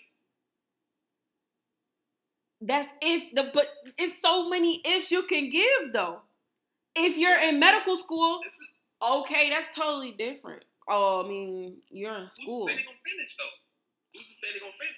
that's 2.60 2.88
if 3.00 3.32
the 3.34 3.50
but 3.54 3.66
it's 3.96 4.20
so 4.20 4.48
many 4.48 4.82
ifs 4.84 5.10
you 5.12 5.22
can 5.24 5.48
give 5.50 5.92
though. 5.92 6.20
If 6.96 7.16
you're 7.16 7.38
in 7.40 7.60
medical 7.60 7.96
school, 7.98 8.40
is 8.44 8.52
okay, 9.00 9.50
that's 9.50 9.68
totally 9.76 10.12
different. 10.12 10.64
Oh, 10.88 11.24
I 11.24 11.28
mean, 11.28 11.76
you're 11.90 12.16
in 12.16 12.22
who's 12.22 12.32
school. 12.32 12.66
to 12.66 12.72
say 12.72 12.76
they're 12.76 12.84
gonna 12.84 12.98
finish 13.06 13.36
though? 13.38 14.18
Who's 14.18 14.26
to 14.28 14.34
say 14.34 14.46
they're 14.52 14.60
gonna 14.60 14.72
finish? 14.72 14.96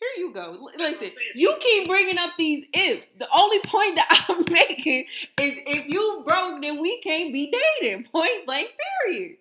Here 0.00 0.24
you 0.24 0.32
go. 0.32 0.52
L- 0.54 0.70
Listen, 0.78 1.10
you 1.34 1.56
keep 1.60 1.86
bringing 1.86 2.18
up 2.18 2.32
these 2.38 2.64
ifs. 2.72 3.08
The 3.18 3.28
only 3.34 3.60
point 3.60 3.96
that 3.96 4.26
I'm 4.28 4.44
making 4.50 5.02
is 5.38 5.54
if 5.66 5.86
you 5.86 6.22
broke, 6.26 6.62
then 6.62 6.80
we 6.80 7.00
can't 7.00 7.32
be 7.32 7.52
dating. 7.80 8.04
Point 8.04 8.46
blank, 8.46 8.70
period. 9.04 9.36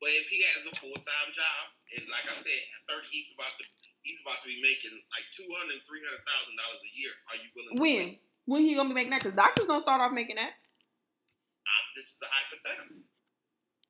But 0.00 0.10
if 0.10 0.28
he 0.28 0.42
has 0.54 0.66
a 0.66 0.76
full 0.80 0.94
time 0.94 1.32
job, 1.34 1.71
and 1.96 2.04
like 2.10 2.26
I 2.28 2.36
said, 2.36 2.60
at 2.76 2.82
30, 2.88 3.08
he's 3.10 3.32
about 3.36 3.52
to 3.58 3.64
he's 4.02 4.20
about 4.24 4.40
to 4.42 4.48
be 4.48 4.58
making 4.62 4.94
like 5.14 5.26
two 5.34 5.46
hundred, 5.58 5.80
three 5.86 6.00
hundred 6.02 6.22
thousand 6.26 6.54
dollars 6.58 6.80
a 6.82 6.92
year. 6.96 7.12
Are 7.30 7.38
you 7.38 7.48
willing? 7.54 7.74
to 7.76 7.80
When? 7.80 8.06
wait? 8.16 8.22
When 8.46 8.62
he 8.62 8.74
gonna 8.74 8.88
be 8.90 8.94
making 8.98 9.10
that? 9.14 9.22
Because 9.22 9.36
doctors 9.36 9.66
don't 9.66 9.80
start 9.82 10.00
off 10.00 10.10
making 10.12 10.36
that. 10.36 10.52
Uh, 10.56 11.82
this 11.94 12.06
is 12.16 12.18
a 12.22 12.28
hypothetical. 12.28 12.96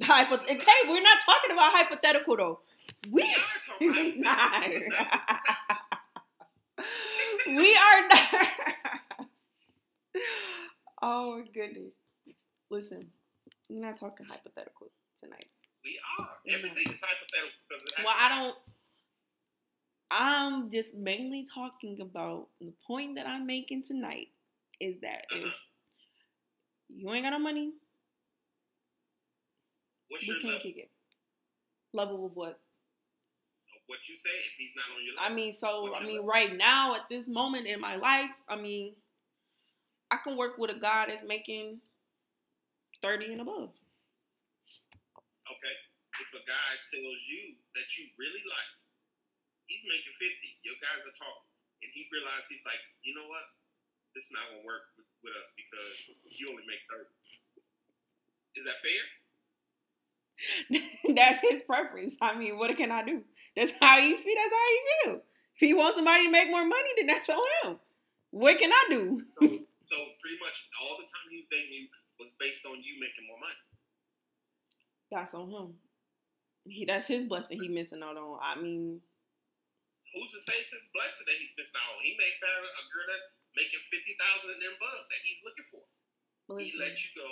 Hypo- 0.03 0.45
okay, 0.45 0.81
we're 0.89 1.01
not 1.03 1.19
talking 1.25 1.53
about 1.53 1.73
hypothetical 1.73 2.37
though. 2.37 2.61
We 3.11 3.23
We 3.23 3.33
are 3.33 3.61
talking 3.65 3.93
we 3.97 4.21
not. 4.21 4.69
we 7.47 7.77
are 7.77 8.09
not. 8.09 9.29
oh 11.03 11.39
my 11.39 11.45
goodness. 11.55 11.93
Listen, 12.71 13.07
we're 13.69 13.85
not 13.85 13.97
talking 13.99 14.27
hypothetical 14.27 14.89
tonight. 15.21 15.47
We 15.85 15.99
are. 16.19 16.29
Everything 16.49 16.93
is 16.93 17.01
hypothetical 17.03 17.51
because 17.69 18.05
Well, 18.05 18.15
I 18.17 18.29
don't. 18.29 18.57
I'm 20.11 20.71
just 20.71 20.95
mainly 20.95 21.47
talking 21.53 22.01
about 22.01 22.49
the 22.61 22.73
point 22.87 23.15
that 23.17 23.27
I'm 23.27 23.47
making 23.47 23.85
tonight 23.85 24.29
is 24.81 25.01
that 25.01 25.25
if 25.31 25.43
Uh-huh. 25.45 25.51
you 26.89 27.11
ain't 27.13 27.25
got 27.25 27.31
no 27.31 27.39
money, 27.39 27.73
What's 30.09 30.27
we 30.29 30.35
can't 30.35 30.45
level? 30.45 30.61
kick 30.61 30.77
it. 30.77 30.91
Level 31.95 32.27
of 32.27 32.37
what? 32.37 32.61
What 33.87 34.09
you 34.09 34.17
say 34.17 34.31
if 34.31 34.53
he's 34.59 34.75
not 34.77 34.85
on 34.97 35.05
your 35.05 35.15
I 35.19 35.35
mean, 35.35 35.53
so 35.53 35.83
What's 35.83 36.01
I 36.01 36.05
mean, 36.05 36.17
level? 36.17 36.27
right 36.29 36.55
now 36.57 36.95
at 36.95 37.09
this 37.09 37.27
moment 37.27 37.67
in 37.67 37.81
my 37.81 37.97
life, 37.97 38.31
I 38.49 38.57
mean, 38.57 38.95
I 40.11 40.17
can 40.19 40.37
work 40.37 40.59
with 40.59 40.71
a 40.71 40.79
guy 40.79 41.07
that's 41.09 41.25
making 41.25 41.81
thirty 43.01 43.33
and 43.33 43.41
above. 43.41 43.71
Okay. 45.53 45.77
If 46.21 46.29
a 46.37 46.43
guy 46.45 46.71
tells 46.89 47.21
you 47.25 47.57
that 47.77 47.89
you 47.97 48.05
really 48.21 48.45
like, 48.45 48.73
he's 49.69 49.85
making 49.89 50.13
50, 50.17 50.29
your 50.65 50.77
guys 50.81 51.05
are 51.09 51.17
talking, 51.17 51.49
and 51.81 51.89
he 51.93 52.05
realizes 52.13 52.53
he's 52.53 52.65
like, 52.69 52.81
you 53.01 53.17
know 53.17 53.25
what? 53.29 53.47
This 54.13 54.29
is 54.29 54.33
not 54.37 54.45
going 54.53 54.61
to 54.61 54.69
work 54.69 54.93
with, 55.01 55.09
with 55.25 55.35
us 55.41 55.49
because 55.57 56.13
you 56.29 56.53
only 56.53 56.69
make 56.69 56.85
30. 56.93 57.09
Is 58.61 58.69
that 58.69 58.77
fair? 58.85 59.03
that's 61.17 61.41
his 61.41 61.65
preference. 61.65 62.13
I 62.21 62.37
mean, 62.37 62.61
what 62.61 62.77
can 62.77 62.93
I 62.93 63.03
do? 63.05 63.25
That's 63.57 63.73
how 63.81 64.01
he 64.01 64.13
feel. 64.17 64.37
That's 64.37 64.53
how 64.53 64.69
he 64.69 64.81
feel. 64.85 65.17
If 65.57 65.61
he 65.61 65.73
wants 65.73 65.97
somebody 65.97 66.29
to 66.29 66.33
make 66.33 66.51
more 66.51 66.67
money, 66.67 66.93
then 66.97 67.07
that's 67.09 67.29
on 67.29 67.41
him. 67.65 67.81
What 68.33 68.59
can 68.59 68.73
I 68.73 68.85
do? 68.89 69.23
So, 69.25 69.45
so 69.81 69.97
pretty 70.21 70.41
much 70.41 70.57
all 70.81 70.97
the 70.97 71.05
time 71.09 71.29
he 71.31 71.37
was 71.41 71.49
dating 71.53 71.73
you 71.73 71.87
was 72.19 72.33
based 72.41 72.65
on 72.65 72.81
you 72.81 72.97
making 73.01 73.29
more 73.29 73.41
money. 73.41 73.61
That's 75.13 75.37
on 75.37 75.53
him. 75.53 75.77
He 76.65 76.89
that's 76.89 77.05
his 77.05 77.29
blessing. 77.29 77.61
He 77.61 77.69
missing 77.69 78.01
out 78.01 78.17
on. 78.17 78.41
I 78.41 78.57
mean, 78.57 79.05
Who's 80.17 80.33
to 80.33 80.41
say 80.41 80.57
it's 80.57 80.73
his 80.73 80.89
blessing 80.93 81.29
that 81.29 81.37
he's 81.37 81.53
missing 81.57 81.77
out 81.77 81.97
on? 81.97 82.05
He 82.05 82.17
may 82.17 82.33
find 82.41 82.65
a 82.65 82.85
girl 82.89 83.07
that 83.13 83.23
making 83.53 83.81
50000 83.93 84.57
and 84.57 84.77
above 84.77 85.05
that 85.09 85.21
he's 85.21 85.41
looking 85.45 85.69
for. 85.69 85.85
He 86.61 86.73
let 86.81 86.97
you 86.97 87.13
go 87.17 87.29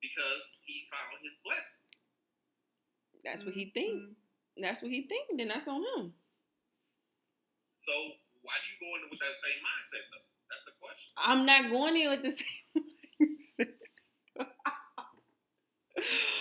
because 0.00 0.60
he 0.64 0.88
found 0.88 1.20
his 1.20 1.36
blessing. 1.44 1.84
that's 3.24 3.44
what 3.44 3.52
he 3.52 3.68
think. 3.72 3.96
Mm-hmm. 3.96 4.60
That's 4.64 4.80
what 4.80 4.92
he 4.92 5.04
think. 5.08 5.28
Then 5.36 5.52
that's 5.52 5.68
on 5.68 5.84
him. 5.96 6.16
So 7.76 7.92
why 8.44 8.56
do 8.60 8.64
you 8.72 8.76
go 8.80 8.88
in 8.96 9.08
with 9.12 9.20
that 9.20 9.36
same 9.40 9.60
mindset 9.60 10.04
though? 10.08 10.24
That's 10.48 10.64
the 10.68 10.76
question. 10.80 11.08
I'm 11.20 11.44
not 11.44 11.68
going 11.68 11.96
in 12.00 12.08
with 12.12 12.24
the 12.24 12.32
same. 12.40 12.64
You 13.20 13.36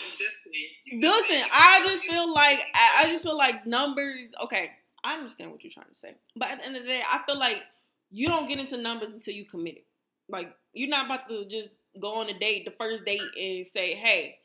Listen, 1.02 1.50
I 1.52 1.82
just 1.86 2.06
feel 2.06 2.34
like 2.34 2.60
I, 2.74 3.04
I 3.04 3.12
just 3.12 3.24
feel 3.24 3.38
like 3.38 3.66
numbers. 3.66 4.30
Okay, 4.44 4.72
I 5.04 5.16
understand 5.16 5.52
what 5.52 5.64
you're 5.64 5.74
trying 5.74 5.90
to 5.92 5.96
say, 5.96 6.16
but 6.36 6.50
at 6.50 6.60
the 6.60 6.66
end 6.66 6.76
of 6.76 6.84
the 6.84 6.90
day, 6.90 7.02
I 7.08 7.22
feel 7.26 7.40
like 7.40 7.64
you 8.12 8.28
don't 8.28 8.48
get 8.48 8.60
into 8.60 8.78
numbers 8.78 9.10
until 9.14 9.34
you 9.34 9.46
commit 9.46 9.78
it. 9.78 9.86
Like 10.28 10.54
you're 10.74 10.90
not 10.90 11.06
about 11.06 11.30
to 11.30 11.46
just 11.46 11.70
go 12.00 12.20
on 12.20 12.30
a 12.30 12.38
date, 12.38 12.66
the 12.66 12.72
first 12.72 13.06
date, 13.06 13.22
and 13.40 13.66
say, 13.66 13.96
"Hey, 13.96 14.38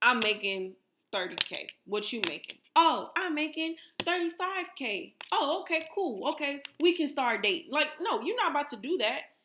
I'm 0.00 0.20
making 0.22 0.74
30k. 1.12 1.66
What 1.84 2.12
you 2.12 2.20
making? 2.28 2.58
Oh, 2.74 3.10
I'm 3.16 3.34
making 3.34 3.76
35k. 4.00 5.12
Oh, 5.30 5.60
okay, 5.62 5.86
cool. 5.94 6.26
Okay, 6.30 6.62
we 6.80 6.96
can 6.96 7.08
start 7.08 7.42
date. 7.42 7.66
Like, 7.70 7.88
no, 8.00 8.22
you're 8.22 8.36
not 8.36 8.50
about 8.50 8.70
to 8.70 8.76
do 8.76 8.96
that. 8.98 9.36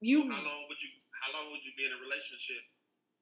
You 0.00 0.22
So 0.22 0.28
how 0.28 0.44
long 0.44 0.64
would 0.68 0.80
you? 0.82 0.90
How 1.24 1.40
long 1.40 1.50
would 1.50 1.64
you 1.64 1.72
be 1.76 1.84
in 1.84 1.90
a 1.90 2.00
relationship 2.04 2.60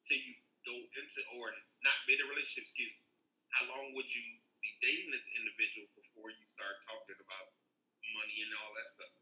till 0.02 0.18
you 0.18 0.34
go 0.66 0.74
into 0.74 1.20
or 1.38 1.54
not 1.84 1.96
in 2.08 2.18
a 2.18 2.26
relationship? 2.28 2.64
Excuse 2.66 2.90
me. 2.90 3.00
How 3.54 3.64
long 3.70 3.94
would 3.94 4.10
you 4.10 4.24
be 4.64 4.70
dating 4.82 5.12
this 5.14 5.28
individual 5.38 5.86
before 5.94 6.32
you 6.34 6.44
start 6.48 6.82
talking 6.88 7.18
about 7.20 7.46
money 8.16 8.38
and 8.42 8.52
all 8.58 8.72
that 8.74 8.88
stuff? 8.90 9.12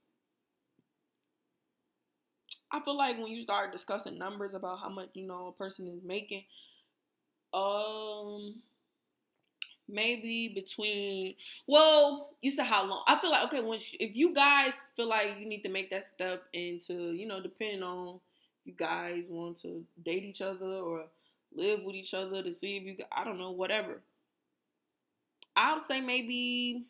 I 2.72 2.80
feel 2.80 2.96
like 2.96 3.18
when 3.18 3.28
you 3.28 3.42
start 3.42 3.72
discussing 3.72 4.18
numbers 4.18 4.54
about 4.54 4.80
how 4.80 4.88
much 4.88 5.10
you 5.14 5.26
know 5.26 5.48
a 5.48 5.52
person 5.52 5.86
is 5.88 6.02
making, 6.02 6.44
um, 7.54 8.62
maybe 9.88 10.52
between 10.54 11.34
well, 11.66 12.30
you 12.40 12.50
said 12.50 12.64
how 12.66 12.84
long? 12.84 13.04
I 13.06 13.18
feel 13.18 13.30
like 13.30 13.44
okay, 13.46 13.60
when 13.60 13.78
sh- 13.78 13.96
if 14.00 14.16
you 14.16 14.34
guys 14.34 14.72
feel 14.96 15.08
like 15.08 15.38
you 15.38 15.46
need 15.46 15.62
to 15.62 15.68
make 15.68 15.90
that 15.90 16.04
step 16.04 16.44
into 16.52 17.12
you 17.12 17.26
know 17.26 17.40
depending 17.42 17.82
on 17.82 18.20
you 18.64 18.72
guys 18.72 19.26
want 19.28 19.58
to 19.62 19.84
date 20.04 20.24
each 20.24 20.40
other 20.40 20.66
or 20.66 21.04
live 21.54 21.82
with 21.82 21.94
each 21.94 22.14
other 22.14 22.42
to 22.42 22.52
see 22.52 22.76
if 22.76 22.84
you 22.84 22.96
I 23.10 23.24
don't 23.24 23.38
know 23.38 23.50
whatever. 23.50 24.00
I 25.56 25.74
would 25.74 25.84
say 25.84 26.00
maybe 26.00 26.84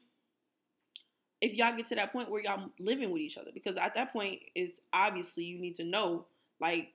if 1.41 1.55
y'all 1.55 1.77
get 1.77 1.87
to 1.87 1.97
that 1.97 2.13
point 2.13 2.31
where 2.31 2.43
y'all 2.43 2.71
living 2.79 3.11
with 3.11 3.23
each 3.23 3.37
other 3.39 3.51
because 3.53 3.77
at 3.77 3.95
that 3.97 4.13
point 4.13 4.41
is 4.55 4.81
obviously 4.93 5.45
you 5.45 5.59
need 5.59 5.75
to 5.77 5.85
know 5.85 6.27
like 6.61 6.93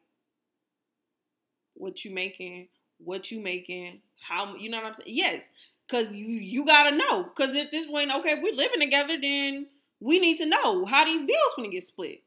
what 1.73 2.05
you 2.05 2.11
making 2.11 2.69
what 2.99 3.29
you 3.29 3.41
making 3.41 3.99
how 4.21 4.55
you 4.55 4.69
know 4.69 4.77
what 4.77 4.87
i'm 4.87 4.93
saying 4.93 5.15
yes 5.15 5.43
Cause 5.89 6.13
you 6.13 6.25
you 6.27 6.65
gotta 6.65 6.95
know. 6.95 7.23
Cause 7.35 7.55
at 7.55 7.71
this 7.71 7.85
point, 7.87 8.11
okay, 8.11 8.31
if 8.31 8.43
we're 8.43 8.53
living 8.53 8.81
together, 8.81 9.17
then 9.19 9.67
we 10.01 10.19
need 10.19 10.37
to 10.39 10.45
know 10.45 10.83
how 10.83 11.05
these 11.05 11.21
bills 11.21 11.53
gonna 11.55 11.69
get 11.69 11.85
split. 11.85 12.23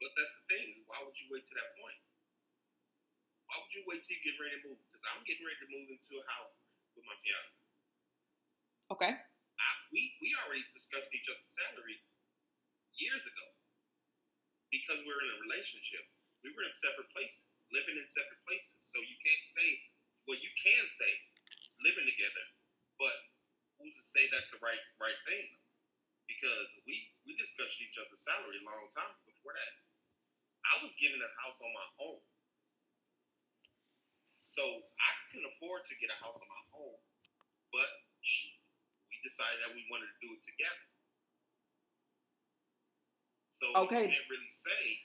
But 0.00 0.10
that's 0.16 0.42
the 0.44 0.54
thing. 0.54 0.74
Why 0.86 0.96
would 1.04 1.16
you 1.16 1.26
wait 1.32 1.46
to 1.46 1.54
that 1.54 1.72
point? 1.80 1.97
Why 3.48 3.64
would 3.64 3.72
you 3.72 3.84
wait 3.88 4.04
till 4.04 4.16
you 4.20 4.24
get 4.24 4.36
ready 4.36 4.60
to 4.60 4.62
move? 4.68 4.80
Because 4.88 5.04
I'm 5.08 5.24
getting 5.24 5.44
ready 5.44 5.60
to 5.64 5.68
move 5.72 5.88
into 5.88 6.20
a 6.20 6.24
house 6.36 6.60
with 6.92 7.04
my 7.08 7.16
fiance. 7.16 7.56
Okay. 8.92 9.12
I, 9.16 9.68
we 9.92 10.12
we 10.20 10.32
already 10.44 10.64
discussed 10.72 11.12
each 11.16 11.28
other's 11.28 11.48
salary 11.48 11.96
years 12.96 13.24
ago 13.24 13.46
because 14.68 15.00
we're 15.04 15.22
in 15.24 15.30
a 15.32 15.44
relationship. 15.48 16.04
We 16.44 16.52
were 16.54 16.64
in 16.64 16.76
separate 16.76 17.08
places, 17.12 17.48
living 17.72 17.96
in 17.96 18.06
separate 18.08 18.42
places. 18.46 18.78
So 18.78 19.00
you 19.00 19.16
can't 19.24 19.46
say, 19.48 19.68
well, 20.28 20.38
you 20.38 20.52
can 20.60 20.84
say 20.92 21.10
living 21.84 22.06
together, 22.06 22.44
but 23.00 23.16
who's 23.80 23.96
to 23.96 24.04
say 24.12 24.28
that's 24.30 24.52
the 24.52 24.60
right 24.60 24.80
right 25.00 25.18
thing? 25.24 25.48
Because 26.28 26.68
we 26.84 27.00
we 27.24 27.32
discussed 27.40 27.80
each 27.80 27.96
other's 27.96 28.24
salary 28.24 28.60
a 28.60 28.66
long 28.68 28.88
time 28.92 29.14
before 29.24 29.56
that. 29.56 29.72
I 30.68 30.84
was 30.84 30.92
getting 31.00 31.20
a 31.20 31.30
house 31.44 31.58
on 31.64 31.72
my 31.72 31.88
own. 32.04 32.20
So 34.48 34.64
I 34.64 35.10
couldn't 35.28 35.44
afford 35.52 35.84
to 35.92 35.94
get 36.00 36.08
a 36.08 36.16
house 36.24 36.40
on 36.40 36.48
my 36.48 36.64
own, 36.80 36.96
but 37.68 37.84
we 39.12 39.20
decided 39.20 39.60
that 39.60 39.76
we 39.76 39.84
wanted 39.92 40.08
to 40.08 40.18
do 40.24 40.32
it 40.32 40.40
together. 40.40 40.84
So 43.52 43.68
Okay. 43.84 44.08
you 44.08 44.16
can't 44.16 44.30
really 44.32 44.48
say 44.50 45.04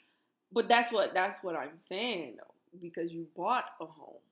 But 0.56 0.70
that's 0.72 0.94
what 0.96 1.12
that's 1.14 1.44
what 1.44 1.58
I'm 1.60 1.76
saying 1.82 2.38
though, 2.40 2.56
because 2.80 3.12
you 3.12 3.28
bought 3.36 3.76
a 3.82 3.86
home. 3.86 4.24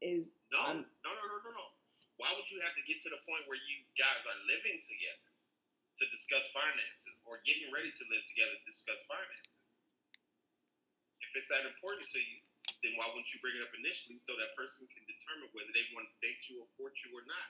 Is 0.00 0.30
no, 0.54 0.60
I'm- 0.62 0.86
no, 1.02 1.10
no, 1.10 1.24
no, 1.26 1.36
no, 1.42 1.50
no. 1.58 1.66
Why 2.22 2.30
would 2.38 2.46
you 2.50 2.60
have 2.62 2.76
to 2.76 2.82
get 2.86 3.02
to 3.02 3.10
the 3.10 3.18
point 3.26 3.42
where 3.50 3.58
you 3.58 3.82
guys 3.98 4.22
are 4.26 4.38
living 4.46 4.78
together 4.78 5.26
to 5.98 6.06
discuss 6.14 6.46
finances 6.54 7.18
or 7.26 7.42
getting 7.42 7.72
ready 7.74 7.90
to 7.90 8.04
live 8.14 8.22
together 8.30 8.54
to 8.54 8.64
discuss 8.66 9.02
finances? 9.10 9.80
If 11.22 11.34
it's 11.34 11.48
that 11.48 11.66
important 11.66 12.06
to 12.10 12.20
you, 12.20 12.38
then 12.82 12.94
why 12.94 13.10
wouldn't 13.10 13.30
you 13.34 13.42
bring 13.42 13.58
it 13.58 13.64
up 13.64 13.74
initially 13.74 14.22
so 14.22 14.38
that 14.38 14.54
person 14.54 14.86
can 14.90 15.02
determine 15.08 15.50
whether 15.54 15.70
they 15.74 15.86
want 15.94 16.06
to 16.06 16.16
date 16.22 16.46
you 16.46 16.62
or 16.62 16.68
court 16.78 16.94
you 17.02 17.10
or 17.14 17.26
not? 17.26 17.48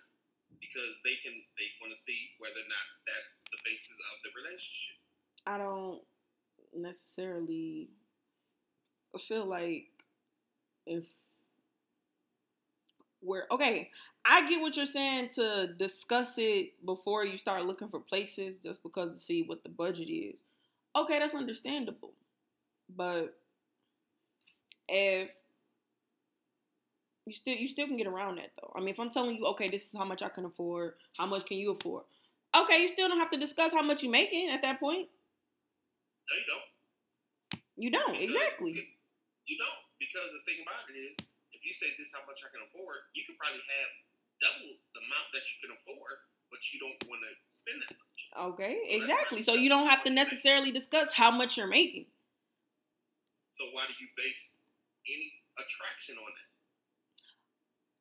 Because 0.56 0.96
they 1.04 1.20
can 1.20 1.36
they 1.60 1.68
want 1.84 1.92
to 1.92 2.00
see 2.00 2.32
whether 2.40 2.64
or 2.64 2.70
not 2.72 2.86
that's 3.04 3.44
the 3.52 3.60
basis 3.68 3.96
of 3.96 4.14
the 4.24 4.32
relationship. 4.32 4.96
I 5.44 5.60
don't 5.60 6.00
necessarily 6.72 7.90
feel 9.28 9.44
like 9.44 9.92
if 10.86 11.04
we're 13.22 13.46
okay, 13.50 13.90
I 14.24 14.48
get 14.48 14.60
what 14.60 14.76
you're 14.76 14.86
saying 14.86 15.30
to 15.34 15.74
discuss 15.78 16.34
it 16.38 16.84
before 16.84 17.24
you 17.24 17.38
start 17.38 17.66
looking 17.66 17.88
for 17.88 18.00
places 18.00 18.56
just 18.62 18.82
because 18.82 19.12
to 19.12 19.18
see 19.18 19.42
what 19.42 19.62
the 19.62 19.68
budget 19.68 20.08
is. 20.08 20.36
Okay, 20.96 21.18
that's 21.18 21.34
understandable. 21.34 22.12
But 22.94 23.37
if 24.88 25.30
you 27.26 27.32
still 27.34 27.54
you 27.54 27.68
still 27.68 27.86
can 27.86 27.96
get 27.96 28.06
around 28.06 28.36
that 28.36 28.50
though. 28.60 28.72
I 28.74 28.80
mean, 28.80 28.88
if 28.90 28.98
I'm 29.00 29.10
telling 29.10 29.36
you, 29.36 29.44
okay, 29.52 29.68
this 29.68 29.86
is 29.86 29.94
how 29.96 30.04
much 30.04 30.22
I 30.22 30.28
can 30.28 30.44
afford, 30.44 30.94
how 31.16 31.26
much 31.26 31.46
can 31.46 31.58
you 31.58 31.72
afford? 31.72 32.04
Okay, 32.56 32.80
you 32.80 32.88
still 32.88 33.08
don't 33.08 33.18
have 33.18 33.30
to 33.30 33.38
discuss 33.38 33.72
how 33.72 33.82
much 33.82 34.02
you're 34.02 34.12
making 34.12 34.48
at 34.50 34.62
that 34.62 34.80
point. 34.80 35.06
No, 36.28 36.32
you 36.36 36.44
don't. 36.48 36.68
You 37.76 37.90
don't 37.90 38.12
Because- 38.18 38.34
exactly. 38.34 38.72
You 39.46 39.56
don't 39.56 39.80
because 39.98 40.28
the 40.32 40.44
thing 40.44 40.60
about 40.62 40.84
it 40.92 40.96
is, 40.98 41.16
if 41.52 41.64
you 41.64 41.72
say 41.74 41.88
this 41.98 42.08
is 42.08 42.14
how 42.14 42.20
much 42.28 42.40
I 42.44 42.52
can 42.52 42.60
afford, 42.68 43.00
you 43.16 43.24
could 43.26 43.36
probably 43.40 43.60
have 43.64 43.90
double 44.44 44.70
the 44.94 45.00
amount 45.00 45.28
that 45.32 45.42
you 45.48 45.56
can 45.64 45.72
afford, 45.74 46.16
but 46.52 46.60
you 46.72 46.78
don't 46.80 47.00
want 47.08 47.20
to 47.24 47.32
spend 47.48 47.80
that 47.82 47.96
much. 47.96 48.20
Okay, 48.54 48.76
So 48.84 48.96
exactly. 48.96 49.42
So 49.42 49.54
you 49.54 49.68
don't 49.68 49.88
have 49.88 50.04
to 50.04 50.10
discussing 50.12 50.14
how 50.14 50.22
much 50.22 50.32
necessarily 50.32 50.70
discuss 50.72 51.08
how 51.12 51.30
much 51.32 51.56
you're 51.56 51.66
making. 51.70 52.06
So 53.48 53.64
why 53.72 53.88
do 53.88 53.94
you 53.98 54.08
base 54.16 54.57
any 55.08 55.32
attraction 55.58 56.16
on 56.16 56.24
that? 56.24 56.48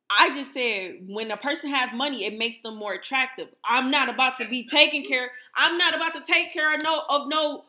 I 0.09 0.29
just 0.35 0.53
said 0.53 0.99
when 1.07 1.31
a 1.31 1.37
person 1.37 1.69
has 1.69 1.89
money, 1.93 2.23
it 2.23 2.37
makes 2.37 2.57
them 2.63 2.77
more 2.77 2.93
attractive. 2.93 3.49
I'm 3.65 3.91
not 3.91 4.09
about 4.09 4.37
to 4.37 4.47
be 4.47 4.65
taken 4.67 5.03
care. 5.03 5.31
I'm 5.55 5.77
not 5.77 5.95
about 5.95 6.13
to 6.15 6.21
take 6.21 6.53
care 6.53 6.73
of 6.73 6.81
no 6.81 7.03
of 7.09 7.27
no 7.27 7.63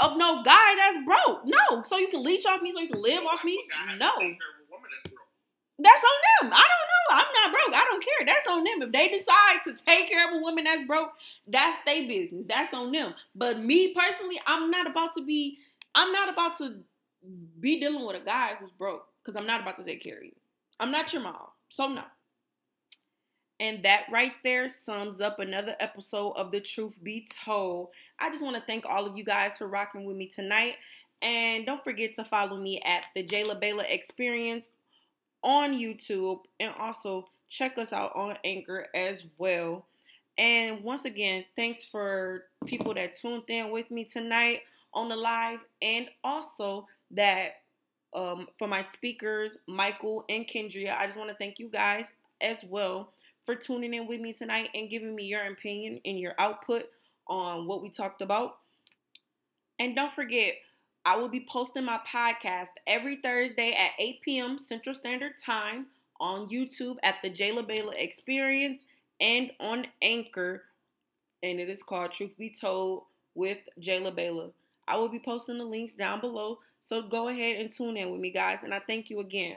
of 0.00 0.16
no 0.16 0.42
guy 0.42 0.74
that's 0.76 1.04
broke. 1.06 1.46
No, 1.46 1.82
so 1.84 1.96
you 1.96 2.08
can 2.08 2.22
leech 2.22 2.44
off 2.44 2.60
me, 2.60 2.72
so 2.72 2.80
you 2.80 2.88
can 2.88 3.00
live 3.00 3.24
off 3.24 3.44
me. 3.44 3.56
would 3.56 3.66
a 3.66 3.70
guy 3.70 3.90
have 3.90 3.98
to 3.98 4.04
No, 4.04 4.10
take 4.18 4.38
care 4.38 4.52
of 4.52 4.68
a 4.68 4.70
woman 4.70 4.90
that's 5.02 5.14
that's 5.78 6.04
on 6.04 6.48
them. 6.48 6.52
I 6.54 6.68
don't 6.68 6.88
know. 6.90 7.16
I'm 7.16 7.32
not 7.34 7.52
broke. 7.52 7.74
I 7.74 7.84
don't 7.90 8.04
care. 8.04 8.26
That's 8.26 8.46
on 8.46 8.64
them. 8.64 8.82
If 8.82 8.92
they 8.92 9.08
decide 9.08 9.58
to 9.64 9.84
take 9.84 10.08
care 10.08 10.28
of 10.28 10.34
a 10.36 10.42
woman 10.42 10.64
that's 10.64 10.86
broke, 10.86 11.10
that's 11.48 11.78
their 11.84 12.06
business. 12.06 12.44
That's 12.48 12.72
on 12.72 12.92
them. 12.92 13.14
But 13.34 13.60
me 13.60 13.94
personally, 13.94 14.40
I'm 14.46 14.70
not 14.70 14.86
about 14.86 15.14
to 15.16 15.24
be. 15.24 15.58
I'm 15.94 16.12
not 16.12 16.28
about 16.28 16.56
to 16.58 16.76
be 17.60 17.80
dealing 17.80 18.06
with 18.06 18.16
a 18.16 18.24
guy 18.24 18.52
who's 18.58 18.70
broke 18.70 19.06
because 19.22 19.40
I'm 19.40 19.46
not 19.46 19.60
about 19.60 19.78
to 19.78 19.84
take 19.84 20.02
care 20.02 20.18
of 20.18 20.24
you. 20.24 20.32
I'm 20.80 20.90
not 20.90 21.12
your 21.12 21.22
mom, 21.22 21.48
so 21.68 21.88
no. 21.88 22.02
And 23.60 23.82
that 23.84 24.06
right 24.10 24.32
there 24.42 24.68
sums 24.68 25.20
up 25.20 25.38
another 25.38 25.76
episode 25.78 26.32
of 26.32 26.50
The 26.50 26.60
Truth 26.60 26.96
Be 27.02 27.26
Told. 27.44 27.90
I 28.18 28.28
just 28.30 28.42
want 28.42 28.56
to 28.56 28.62
thank 28.62 28.86
all 28.86 29.06
of 29.06 29.16
you 29.16 29.22
guys 29.22 29.58
for 29.58 29.68
rocking 29.68 30.04
with 30.04 30.16
me 30.16 30.26
tonight. 30.26 30.74
And 31.20 31.64
don't 31.64 31.84
forget 31.84 32.16
to 32.16 32.24
follow 32.24 32.56
me 32.56 32.80
at 32.84 33.06
the 33.14 33.24
Jayla 33.24 33.62
Bayla 33.62 33.84
Experience 33.88 34.68
on 35.44 35.72
YouTube 35.72 36.40
and 36.58 36.74
also 36.76 37.28
check 37.48 37.78
us 37.78 37.92
out 37.92 38.16
on 38.16 38.36
Anchor 38.44 38.88
as 38.94 39.24
well. 39.38 39.86
And 40.38 40.82
once 40.82 41.04
again, 41.04 41.44
thanks 41.54 41.86
for 41.86 42.46
people 42.66 42.94
that 42.94 43.12
tuned 43.12 43.44
in 43.48 43.70
with 43.70 43.90
me 43.90 44.04
tonight 44.04 44.62
on 44.94 45.08
the 45.08 45.16
live 45.16 45.60
and 45.80 46.08
also 46.24 46.88
that 47.12 47.52
um, 48.14 48.48
for 48.58 48.68
my 48.68 48.82
speakers, 48.82 49.56
Michael 49.66 50.24
and 50.28 50.46
Kendria. 50.46 50.96
I 50.96 51.06
just 51.06 51.18
want 51.18 51.30
to 51.30 51.36
thank 51.36 51.58
you 51.58 51.68
guys 51.68 52.10
as 52.40 52.62
well 52.64 53.12
for 53.44 53.54
tuning 53.54 53.94
in 53.94 54.06
with 54.06 54.20
me 54.20 54.32
tonight 54.32 54.68
and 54.74 54.90
giving 54.90 55.14
me 55.14 55.24
your 55.24 55.44
opinion 55.44 56.00
and 56.04 56.18
your 56.18 56.34
output 56.38 56.84
on 57.26 57.66
what 57.66 57.82
we 57.82 57.88
talked 57.88 58.22
about. 58.22 58.58
And 59.78 59.96
don't 59.96 60.12
forget, 60.12 60.54
I 61.04 61.16
will 61.16 61.28
be 61.28 61.46
posting 61.50 61.84
my 61.84 61.98
podcast 62.06 62.68
every 62.86 63.16
Thursday 63.16 63.72
at 63.72 63.90
8 63.98 64.22
p.m. 64.22 64.58
Central 64.58 64.94
Standard 64.94 65.38
Time 65.38 65.86
on 66.20 66.48
YouTube 66.48 66.98
at 67.02 67.16
the 67.22 67.30
Jayla 67.30 67.68
Bayla 67.68 67.94
Experience 67.96 68.84
and 69.20 69.50
on 69.58 69.86
Anchor. 70.00 70.62
And 71.42 71.58
it 71.58 71.68
is 71.68 71.82
called 71.82 72.12
Truth 72.12 72.38
Be 72.38 72.50
Told 72.50 73.04
with 73.34 73.58
Jayla 73.80 74.16
Bayla. 74.16 74.52
I 74.86 74.96
will 74.96 75.08
be 75.08 75.18
posting 75.18 75.58
the 75.58 75.64
links 75.64 75.94
down 75.94 76.20
below. 76.20 76.58
So 76.82 77.00
go 77.02 77.28
ahead 77.28 77.60
and 77.60 77.70
tune 77.70 77.96
in 77.96 78.10
with 78.10 78.20
me, 78.20 78.30
guys. 78.30 78.58
And 78.62 78.74
I 78.74 78.80
thank 78.80 79.08
you 79.08 79.20
again. 79.20 79.56